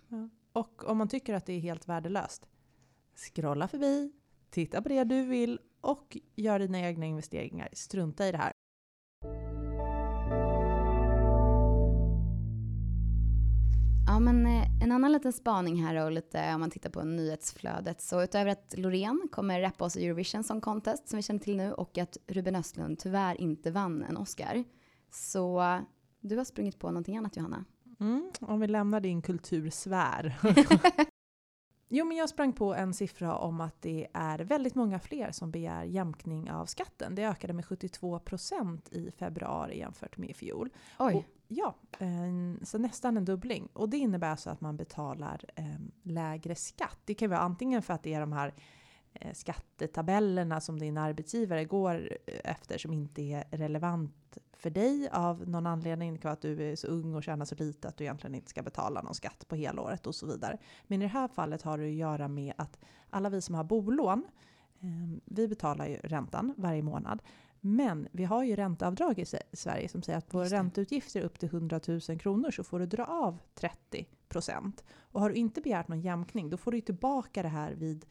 Och 0.56 0.88
om 0.88 0.98
man 0.98 1.08
tycker 1.08 1.34
att 1.34 1.46
det 1.46 1.52
är 1.52 1.60
helt 1.60 1.88
värdelöst, 1.88 2.46
scrolla 3.14 3.68
förbi, 3.68 4.12
titta 4.50 4.82
på 4.82 4.88
det 4.88 5.04
du 5.04 5.24
vill 5.24 5.60
och 5.80 6.16
gör 6.36 6.58
dina 6.58 6.80
egna 6.80 7.06
investeringar. 7.06 7.68
Strunta 7.72 8.28
i 8.28 8.32
det 8.32 8.38
här. 8.38 8.52
Ja, 14.06 14.20
men 14.20 14.46
eh, 14.46 14.82
en 14.82 14.92
annan 14.92 15.12
liten 15.12 15.32
spaning 15.32 15.84
här 15.84 16.04
och 16.04 16.12
lite 16.12 16.54
om 16.54 16.60
man 16.60 16.70
tittar 16.70 16.90
på 16.90 17.02
nyhetsflödet. 17.02 18.00
Så 18.00 18.22
utöver 18.22 18.50
att 18.50 18.74
Loreen 18.76 19.28
kommer 19.32 19.60
rappa 19.60 19.84
oss 19.84 19.96
i 19.96 20.06
Eurovision 20.06 20.44
Song 20.44 20.60
Contest 20.60 21.08
som 21.08 21.16
vi 21.16 21.22
känner 21.22 21.40
till 21.40 21.56
nu 21.56 21.72
och 21.72 21.98
att 21.98 22.16
Ruben 22.26 22.56
Östlund 22.56 22.98
tyvärr 22.98 23.40
inte 23.40 23.70
vann 23.70 24.02
en 24.02 24.16
Oscar. 24.16 24.64
Så 25.10 25.62
du 26.20 26.36
har 26.36 26.44
sprungit 26.44 26.78
på 26.78 26.86
någonting 26.86 27.16
annat 27.16 27.36
Johanna. 27.36 27.64
Mm, 28.00 28.30
om 28.40 28.60
vi 28.60 28.66
lämnar 28.66 29.00
din 29.00 29.22
kultursfär. 29.22 30.38
jo, 31.88 32.04
men 32.04 32.16
jag 32.16 32.28
sprang 32.28 32.52
på 32.52 32.74
en 32.74 32.94
siffra 32.94 33.36
om 33.36 33.60
att 33.60 33.82
det 33.82 34.06
är 34.12 34.38
väldigt 34.38 34.74
många 34.74 34.98
fler 34.98 35.30
som 35.30 35.50
begär 35.50 35.84
jämkning 35.84 36.50
av 36.50 36.66
skatten. 36.66 37.14
Det 37.14 37.24
ökade 37.28 37.52
med 37.52 37.66
72 37.66 38.18
procent 38.18 38.88
i 38.92 39.10
februari 39.10 39.78
jämfört 39.78 40.16
med 40.16 40.30
i 40.30 40.34
fjol. 40.34 40.70
Oj. 40.98 41.14
Och, 41.14 41.24
ja, 41.48 41.76
så 42.62 42.78
nästan 42.78 43.16
en 43.16 43.24
dubbling. 43.24 43.68
Och 43.72 43.88
det 43.88 43.98
innebär 43.98 44.30
alltså 44.30 44.50
att 44.50 44.60
man 44.60 44.76
betalar 44.76 45.44
eh, 45.54 45.64
lägre 46.02 46.54
skatt. 46.54 46.98
Det 47.04 47.14
kan 47.14 47.30
vara 47.30 47.40
antingen 47.40 47.82
för 47.82 47.94
att 47.94 48.02
det 48.02 48.14
är 48.14 48.20
de 48.20 48.32
här 48.32 48.54
skattetabellerna 49.32 50.60
som 50.60 50.78
din 50.78 50.98
arbetsgivare 50.98 51.64
går 51.64 52.18
eh, 52.26 52.52
efter 52.52 52.78
som 52.78 52.92
inte 52.92 53.22
är 53.22 53.44
relevant 53.50 54.38
för 54.52 54.70
dig 54.70 55.08
av 55.12 55.48
någon 55.48 55.66
anledning. 55.66 56.12
Det 56.12 56.18
kan 56.18 56.28
vara 56.28 56.32
att 56.32 56.40
du 56.40 56.70
är 56.72 56.76
så 56.76 56.86
ung 56.86 57.14
och 57.14 57.24
tjänar 57.24 57.44
så 57.44 57.54
lite 57.54 57.88
att 57.88 57.96
du 57.96 58.04
egentligen 58.04 58.34
inte 58.34 58.50
ska 58.50 58.62
betala 58.62 59.02
någon 59.02 59.14
skatt 59.14 59.48
på 59.48 59.56
helåret 59.56 60.06
och 60.06 60.14
så 60.14 60.26
vidare. 60.26 60.58
Men 60.86 61.02
i 61.02 61.04
det 61.04 61.08
här 61.08 61.28
fallet 61.28 61.62
har 61.62 61.78
det 61.78 61.86
att 61.86 61.92
göra 61.92 62.28
med 62.28 62.54
att 62.58 62.78
alla 63.10 63.30
vi 63.30 63.42
som 63.42 63.54
har 63.54 63.64
bolån, 63.64 64.26
eh, 64.80 65.18
vi 65.24 65.48
betalar 65.48 65.86
ju 65.86 65.96
räntan 65.96 66.54
varje 66.56 66.82
månad. 66.82 67.22
Men 67.60 68.08
vi 68.12 68.24
har 68.24 68.44
ju 68.44 68.56
ränteavdrag 68.56 69.18
i 69.18 69.24
Sverige 69.52 69.88
som 69.88 70.02
säger 70.02 70.18
att 70.18 70.30
det. 70.30 70.44
ränteutgifter 70.44 71.20
upp 71.20 71.38
till 71.38 71.48
100 71.48 71.80
000 71.86 72.00
kronor 72.00 72.50
så 72.50 72.64
får 72.64 72.78
du 72.78 72.86
dra 72.86 73.04
av 73.04 73.38
30 73.54 74.06
procent. 74.28 74.84
Och 74.98 75.20
har 75.20 75.30
du 75.30 75.34
inte 75.34 75.60
begärt 75.60 75.88
någon 75.88 76.00
jämkning 76.00 76.50
då 76.50 76.56
får 76.56 76.72
du 76.72 76.80
tillbaka 76.80 77.42
det 77.42 77.48
här 77.48 77.72
vid 77.72 78.04
eh, 78.04 78.08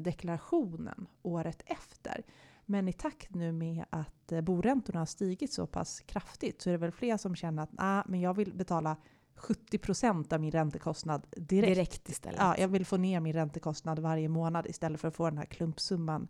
deklarationen 0.00 1.06
året 1.22 1.62
efter. 1.66 2.24
Men 2.66 2.88
i 2.88 2.92
takt 2.92 3.34
nu 3.34 3.52
med 3.52 3.84
att 3.90 4.32
eh, 4.32 4.40
boräntorna 4.40 4.98
har 4.98 5.06
stigit 5.06 5.52
så 5.52 5.66
pass 5.66 6.00
kraftigt 6.00 6.62
så 6.62 6.70
är 6.70 6.72
det 6.72 6.78
väl 6.78 6.92
fler 6.92 7.16
som 7.16 7.36
känner 7.36 7.62
att 7.62 7.70
ah, 7.76 8.02
men 8.06 8.20
jag 8.20 8.34
vill 8.34 8.54
betala 8.54 8.96
70 9.34 9.78
procent 9.78 10.32
av 10.32 10.40
min 10.40 10.50
räntekostnad 10.50 11.26
direkt. 11.36 11.74
Direkt 11.74 12.08
istället. 12.08 12.40
Ja, 12.40 12.56
jag 12.58 12.68
vill 12.68 12.86
få 12.86 12.96
ner 12.96 13.20
min 13.20 13.32
räntekostnad 13.32 13.98
varje 13.98 14.28
månad 14.28 14.66
istället 14.66 15.00
för 15.00 15.08
att 15.08 15.16
få 15.16 15.28
den 15.28 15.38
här 15.38 15.44
klumpsumman 15.44 16.28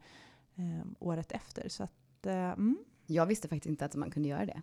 eh, 0.57 0.87
året 0.99 1.33
efter. 1.33 1.69
Så 1.69 1.85
att, 1.85 2.27
eh, 2.27 2.35
mm. 2.35 2.79
Jag 3.07 3.27
visste 3.27 3.49
faktiskt 3.49 3.71
inte 3.71 3.85
att 3.85 3.95
man 3.95 4.11
kunde 4.11 4.29
göra 4.29 4.47
det. 4.47 4.62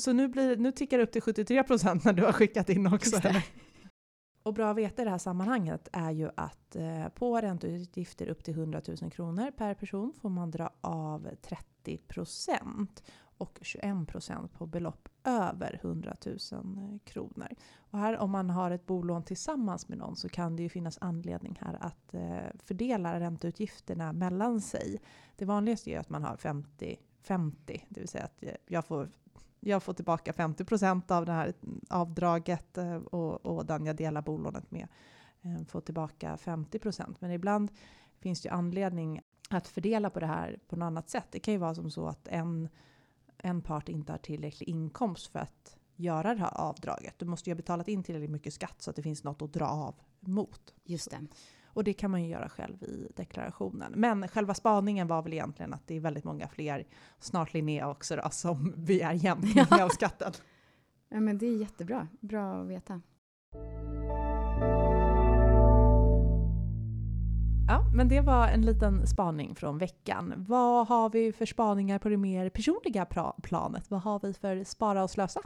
Så 0.00 0.12
nu, 0.12 0.28
blir, 0.28 0.56
nu 0.56 0.72
tickar 0.72 0.98
det 0.98 1.04
upp 1.04 1.12
till 1.12 1.22
73 1.22 1.62
procent 1.62 2.04
när 2.04 2.12
du 2.12 2.24
har 2.24 2.32
skickat 2.32 2.68
in 2.68 2.86
också? 2.86 3.20
Och 4.42 4.54
bra 4.54 4.70
att 4.70 4.76
veta 4.76 5.02
i 5.02 5.04
det 5.04 5.10
här 5.10 5.18
sammanhanget 5.18 5.88
är 5.92 6.10
ju 6.10 6.30
att 6.34 6.76
eh, 6.76 7.08
på 7.08 7.40
ränteutgifter 7.40 8.28
upp 8.28 8.44
till 8.44 8.54
100 8.54 8.80
000 9.02 9.10
kronor 9.10 9.50
per 9.50 9.74
person 9.74 10.12
får 10.20 10.28
man 10.28 10.50
dra 10.50 10.70
av 10.80 11.28
30 11.42 11.98
procent 11.98 13.02
och 13.38 13.58
21 13.62 14.08
procent 14.08 14.52
på 14.52 14.66
belopp 14.66 15.08
över 15.24 15.80
100 15.82 16.16
000 16.26 16.36
eh, 16.52 16.98
kronor. 17.04 17.48
Och 17.74 17.98
här 17.98 18.18
om 18.18 18.30
man 18.30 18.50
har 18.50 18.70
ett 18.70 18.86
bolån 18.86 19.22
tillsammans 19.22 19.88
med 19.88 19.98
någon 19.98 20.16
så 20.16 20.28
kan 20.28 20.56
det 20.56 20.62
ju 20.62 20.68
finnas 20.68 20.98
anledning 21.00 21.58
här 21.60 21.78
att 21.80 22.14
eh, 22.14 22.60
fördela 22.64 23.20
ränteutgifterna 23.20 24.12
mellan 24.12 24.60
sig. 24.60 25.00
Det 25.36 25.44
vanligaste 25.44 25.90
är 25.90 25.98
att 25.98 26.10
man 26.10 26.24
har 26.24 26.36
50-50, 26.36 26.96
det 27.88 28.00
vill 28.00 28.08
säga 28.08 28.24
att 28.24 28.42
eh, 28.42 28.54
jag 28.66 28.84
får 28.84 29.08
jag 29.64 29.82
får 29.82 29.92
tillbaka 29.92 30.32
50 30.32 30.64
procent 30.64 31.10
av 31.10 31.26
det 31.26 31.32
här 31.32 31.54
avdraget 31.90 32.78
eh, 32.78 32.94
och, 32.94 33.46
och 33.46 33.66
den 33.66 33.86
jag 33.86 33.96
delar 33.96 34.22
bolånet 34.22 34.70
med 34.70 34.88
eh, 35.42 35.64
får 35.64 35.80
tillbaka 35.80 36.36
50 36.36 36.78
procent. 36.78 37.20
Men 37.20 37.30
ibland 37.30 37.70
finns 38.20 38.40
det 38.40 38.48
ju 38.48 38.54
anledning 38.54 39.20
att 39.50 39.68
fördela 39.68 40.10
på 40.10 40.20
det 40.20 40.26
här 40.26 40.58
på 40.68 40.76
något 40.76 40.86
annat 40.86 41.10
sätt. 41.10 41.26
Det 41.30 41.40
kan 41.40 41.54
ju 41.54 41.58
vara 41.58 41.74
som 41.74 41.90
så 41.90 42.06
att 42.06 42.28
en, 42.28 42.68
en 43.38 43.62
part 43.62 43.88
inte 43.88 44.12
har 44.12 44.18
tillräcklig 44.18 44.68
inkomst 44.68 45.26
för 45.26 45.38
att 45.38 45.76
göra 45.96 46.34
det 46.34 46.40
här 46.40 46.60
avdraget. 46.60 47.14
Du 47.18 47.26
måste 47.26 47.50
ju 47.50 47.54
ha 47.54 47.56
betalat 47.56 47.88
in 47.88 48.02
tillräckligt 48.02 48.30
mycket 48.30 48.54
skatt 48.54 48.82
så 48.82 48.90
att 48.90 48.96
det 48.96 49.02
finns 49.02 49.24
något 49.24 49.42
att 49.42 49.52
dra 49.52 49.66
av 49.66 49.94
mot. 50.20 50.74
Just 50.84 51.10
det. 51.10 51.26
Och 51.74 51.84
det 51.84 51.92
kan 51.92 52.10
man 52.10 52.22
ju 52.22 52.28
göra 52.28 52.48
själv 52.48 52.82
i 52.82 53.08
deklarationen. 53.16 53.92
Men 53.96 54.28
själva 54.28 54.54
spaningen 54.54 55.06
var 55.06 55.22
väl 55.22 55.32
egentligen 55.32 55.74
att 55.74 55.86
det 55.86 55.96
är 55.96 56.00
väldigt 56.00 56.24
många 56.24 56.48
fler, 56.48 56.84
snart 57.18 57.52
Linnea 57.54 57.88
också 57.90 58.16
då, 58.16 58.28
som 58.30 58.72
begär 58.76 59.12
jämkning 59.12 59.64
Ja. 59.70 59.84
av 59.84 59.88
skatten. 59.88 60.32
Ja, 61.08 61.20
men 61.20 61.38
det 61.38 61.46
är 61.46 61.56
jättebra. 61.56 62.08
Bra 62.20 62.52
att 62.62 62.66
veta. 62.68 63.00
Ja, 67.68 67.84
men 67.94 68.08
det 68.08 68.20
var 68.20 68.48
en 68.48 68.62
liten 68.62 69.06
spaning 69.06 69.54
från 69.54 69.78
veckan. 69.78 70.34
Vad 70.48 70.86
har 70.88 71.10
vi 71.10 71.32
för 71.32 71.46
spaningar 71.46 71.98
på 71.98 72.08
det 72.08 72.16
mer 72.16 72.48
personliga 72.50 73.06
planet? 73.42 73.90
Vad 73.90 74.00
har 74.02 74.20
vi 74.20 74.32
för 74.34 74.64
spara 74.64 75.02
och 75.02 75.10
slösa? 75.10 75.40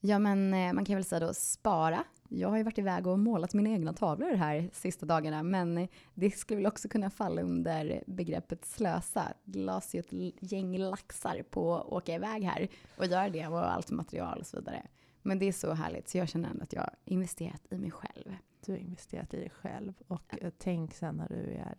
Ja, 0.00 0.18
men 0.18 0.54
eh, 0.54 0.72
man 0.72 0.84
kan 0.84 0.94
väl 0.94 1.04
säga 1.04 1.20
då 1.26 1.34
spara. 1.34 2.04
Jag 2.34 2.48
har 2.48 2.56
ju 2.56 2.62
varit 2.62 2.78
iväg 2.78 3.06
och 3.06 3.18
målat 3.18 3.54
mina 3.54 3.70
egna 3.70 3.92
tavlor 3.92 4.34
här 4.34 4.70
sista 4.72 5.06
dagarna, 5.06 5.42
men 5.42 5.88
det 6.14 6.30
skulle 6.30 6.56
väl 6.56 6.66
också 6.66 6.88
kunna 6.88 7.10
falla 7.10 7.42
under 7.42 8.02
begreppet 8.06 8.64
slösa. 8.64 9.32
Det 9.44 9.58
lades 9.58 9.94
ju 9.94 10.00
ett 10.00 10.52
gäng 10.52 10.78
laxar 10.78 11.42
på 11.50 11.76
att 11.76 11.86
åka 11.86 12.14
iväg 12.14 12.42
här 12.44 12.68
och 12.96 13.06
göra 13.06 13.28
det 13.28 13.46
och 13.46 13.72
allt 13.72 13.90
material 13.90 14.40
och 14.40 14.46
så 14.46 14.56
vidare. 14.56 14.86
Men 15.22 15.38
det 15.38 15.46
är 15.46 15.52
så 15.52 15.72
härligt, 15.72 16.08
så 16.08 16.18
jag 16.18 16.28
känner 16.28 16.50
ändå 16.50 16.62
att 16.62 16.72
jag 16.72 16.80
har 16.80 16.94
investerat 17.04 17.66
i 17.70 17.78
mig 17.78 17.90
själv. 17.90 18.36
Du 18.66 18.72
har 18.72 18.78
investerat 18.78 19.34
i 19.34 19.36
dig 19.36 19.50
själv 19.50 19.94
och 20.06 20.34
ja. 20.40 20.50
tänk 20.58 20.94
sen 20.94 21.14
när 21.14 21.28
du 21.28 21.52
är 21.54 21.74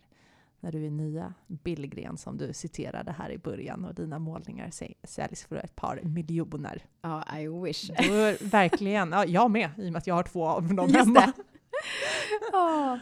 när 0.64 0.72
du 0.72 0.86
är 0.86 0.90
nya 0.90 1.34
Billgren 1.46 2.16
som 2.16 2.36
du 2.36 2.52
citerade 2.52 3.12
här 3.12 3.30
i 3.30 3.38
början 3.38 3.84
och 3.84 3.94
dina 3.94 4.18
målningar 4.18 4.66
sä- 4.68 4.94
säljs 5.02 5.44
för 5.44 5.56
ett 5.56 5.76
par 5.76 6.00
miljoner. 6.02 6.82
Ja, 7.02 7.38
I 7.38 7.48
wish. 7.48 7.90
Är 7.90 8.44
verkligen, 8.50 9.12
ja, 9.12 9.24
jag 9.24 9.50
med 9.50 9.70
i 9.78 9.88
och 9.88 9.92
med 9.92 9.98
att 9.98 10.06
jag 10.06 10.14
har 10.14 10.22
två 10.22 10.46
av 10.46 10.74
dem 10.74 10.86
Just 10.88 10.96
hemma. 10.98 11.32
Ja. 12.52 12.98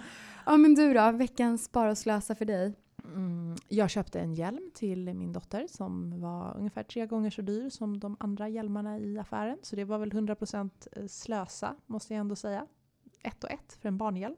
ja, 0.46 0.56
men 0.56 0.74
du 0.74 0.94
då? 0.94 1.10
Veckans 1.10 1.64
spara 1.64 1.90
och 1.90 1.98
slösa 1.98 2.34
för 2.34 2.44
dig? 2.44 2.74
Mm, 3.04 3.56
jag 3.68 3.90
köpte 3.90 4.20
en 4.20 4.34
hjälm 4.34 4.70
till 4.74 5.14
min 5.14 5.32
dotter 5.32 5.66
som 5.70 6.20
var 6.20 6.56
ungefär 6.58 6.82
tre 6.82 7.06
gånger 7.06 7.30
så 7.30 7.42
dyr 7.42 7.70
som 7.70 8.00
de 8.00 8.16
andra 8.20 8.48
hjälmarna 8.48 8.98
i 8.98 9.18
affären. 9.18 9.58
Så 9.62 9.76
det 9.76 9.84
var 9.84 9.98
väl 9.98 10.12
100% 10.12 11.08
slösa 11.08 11.76
måste 11.86 12.14
jag 12.14 12.20
ändå 12.20 12.36
säga. 12.36 12.66
Ett 13.22 13.44
och 13.44 13.50
ett 13.50 13.78
för 13.80 13.88
en 13.88 13.98
barnhjälm. 13.98 14.36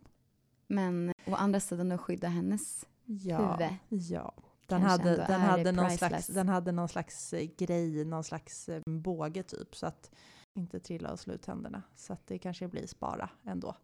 Men 0.66 1.12
å 1.26 1.34
andra 1.34 1.60
sidan 1.60 1.88
då 1.88 1.98
skydda 1.98 2.28
hennes 2.28 2.86
Ja, 3.06 3.56
huvud. 3.56 4.02
ja. 4.10 4.34
Den 4.66 4.80
Kanske 4.80 5.08
hade, 5.08 5.26
den, 5.26 5.40
hade 5.40 5.72
någon 5.72 5.88
priceless. 5.88 5.98
slags, 5.98 6.26
den 6.26 6.48
hade 6.48 6.72
någon 6.72 6.88
slags 6.88 7.32
eh, 7.32 7.48
grej, 7.58 8.04
någon 8.04 8.24
slags 8.24 8.68
eh, 8.68 8.82
båge 8.86 9.42
typ. 9.42 9.76
Så 9.76 9.86
att 9.86 10.10
inte 10.54 10.80
trilla 10.80 11.12
och 11.12 11.20
slå 11.20 11.34
ut 11.34 11.42
tänderna. 11.42 11.82
Så 11.96 12.12
att 12.12 12.26
det 12.26 12.38
kanske 12.38 12.68
blir 12.68 12.86
spara 12.86 13.30
ändå. 13.44 13.76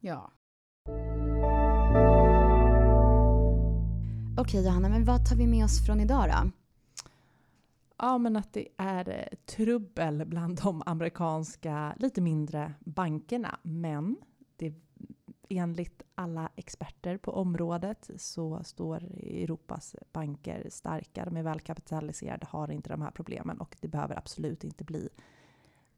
Ja. 0.00 0.30
Okej 4.38 4.64
Johanna, 4.64 4.88
men 4.88 5.04
vad 5.04 5.28
tar 5.28 5.36
vi 5.36 5.46
med 5.46 5.64
oss 5.64 5.86
från 5.86 6.00
idag 6.00 6.28
då? 6.28 6.50
Ja, 7.98 8.18
men 8.18 8.36
att 8.36 8.52
det 8.52 8.68
är 8.76 9.08
eh, 9.08 9.38
trubbel 9.46 10.24
bland 10.26 10.62
de 10.62 10.82
amerikanska 10.86 11.94
lite 11.98 12.20
mindre 12.20 12.72
bankerna. 12.80 13.58
Men 13.62 14.16
det, 14.56 14.74
enligt 15.48 16.02
alla 16.14 16.50
experter 16.56 17.16
på 17.16 17.32
området 17.32 18.10
så 18.16 18.64
står 18.64 18.96
Europas 19.20 19.96
banker 20.12 20.66
starka. 20.70 21.24
De 21.24 21.36
är 21.36 21.42
välkapitaliserade, 21.42 22.46
har 22.50 22.70
inte 22.70 22.88
de 22.88 23.02
här 23.02 23.10
problemen 23.10 23.60
och 23.60 23.76
det 23.80 23.88
behöver 23.88 24.18
absolut 24.18 24.64
inte 24.64 24.84
bli 24.84 25.08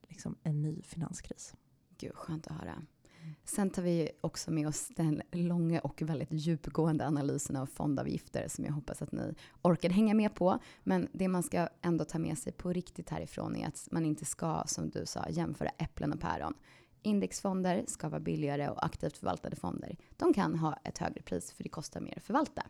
liksom, 0.08 0.36
en 0.42 0.62
ny 0.62 0.82
finanskris. 0.82 1.54
Gud, 1.98 2.14
skönt 2.14 2.46
att 2.46 2.52
höra. 2.52 2.82
Sen 3.44 3.70
tar 3.70 3.82
vi 3.82 4.10
också 4.20 4.50
med 4.50 4.68
oss 4.68 4.88
den 4.88 5.22
långa 5.32 5.80
och 5.80 6.02
väldigt 6.02 6.32
djupgående 6.32 7.06
analysen 7.06 7.56
av 7.56 7.66
fondavgifter 7.66 8.48
som 8.48 8.64
jag 8.64 8.72
hoppas 8.72 9.02
att 9.02 9.12
ni 9.12 9.34
orkar 9.62 9.90
hänga 9.90 10.14
med 10.14 10.34
på. 10.34 10.58
Men 10.82 11.08
det 11.12 11.28
man 11.28 11.42
ska 11.42 11.68
ändå 11.82 12.04
ta 12.04 12.18
med 12.18 12.38
sig 12.38 12.52
på 12.52 12.72
riktigt 12.72 13.10
härifrån 13.10 13.56
är 13.56 13.68
att 13.68 13.88
man 13.90 14.04
inte 14.04 14.24
ska, 14.24 14.62
som 14.66 14.90
du 14.90 15.06
sa, 15.06 15.28
jämföra 15.28 15.68
äpplen 15.68 16.12
och 16.12 16.20
päron. 16.20 16.54
Indexfonder 17.04 17.84
ska 17.86 18.08
vara 18.08 18.20
billigare 18.20 18.68
och 18.68 18.84
aktivt 18.84 19.16
förvaltade 19.18 19.56
fonder. 19.56 19.96
De 20.16 20.34
kan 20.34 20.54
ha 20.54 20.74
ett 20.84 20.98
högre 20.98 21.22
pris 21.22 21.52
för 21.52 21.62
det 21.62 21.68
kostar 21.68 22.00
mer 22.00 22.14
att 22.16 22.24
förvalta. 22.24 22.62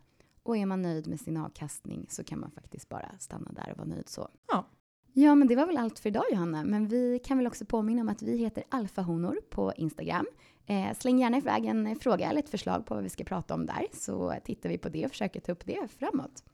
Och 0.43 0.57
är 0.57 0.67
man 0.67 0.83
nöjd 0.83 1.07
med 1.07 1.21
sin 1.21 1.37
avkastning 1.37 2.07
så 2.09 2.25
kan 2.25 2.41
man 2.41 2.51
faktiskt 2.51 2.89
bara 2.89 3.19
stanna 3.19 3.53
där 3.53 3.71
och 3.71 3.79
vara 3.79 3.89
nöjd 3.89 4.09
så. 4.09 4.29
Ja. 4.49 4.67
Ja, 5.13 5.35
men 5.35 5.49
det 5.49 5.57
var 5.57 5.67
väl 5.67 5.77
allt 5.77 5.99
för 5.99 6.09
idag 6.09 6.25
Johanna. 6.31 6.65
Men 6.65 6.89
vi 6.89 7.19
kan 7.19 7.39
väl 7.39 7.47
också 7.47 7.65
påminna 7.65 8.03
om 8.03 8.09
att 8.09 8.23
vi 8.23 8.37
heter 8.37 8.65
Alfahonor 8.69 9.41
på 9.51 9.73
Instagram. 9.77 10.27
Eh, 10.67 10.95
släng 10.99 11.19
gärna 11.19 11.37
iväg 11.37 11.65
en 11.65 11.97
fråga 11.97 12.31
eller 12.31 12.41
ett 12.41 12.49
förslag 12.49 12.87
på 12.87 12.95
vad 12.95 13.03
vi 13.03 13.11
ska 13.11 13.25
prata 13.25 13.55
om 13.55 13.67
där, 13.67 13.87
så 13.93 14.35
tittar 14.45 14.69
vi 14.69 14.79
på 14.79 14.89
det 14.89 15.05
och 15.05 15.11
försöker 15.11 15.41
ta 15.41 15.53
upp 15.53 15.67
det 15.67 15.89
framåt. 15.99 16.45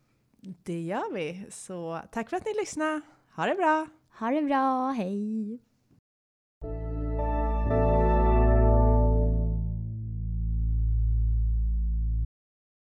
Det 0.41 0.81
gör 0.81 1.15
vi. 1.15 1.47
Så 1.51 2.01
tack 2.13 2.31
för 2.31 2.37
att 2.37 2.45
ni 2.45 2.55
lyssnade. 2.61 3.01
Ha 3.37 3.47
det 3.47 3.55
bra! 3.55 3.87
Ha 4.19 4.31
det 4.31 4.43
bra, 4.43 4.91
hej! 4.91 5.70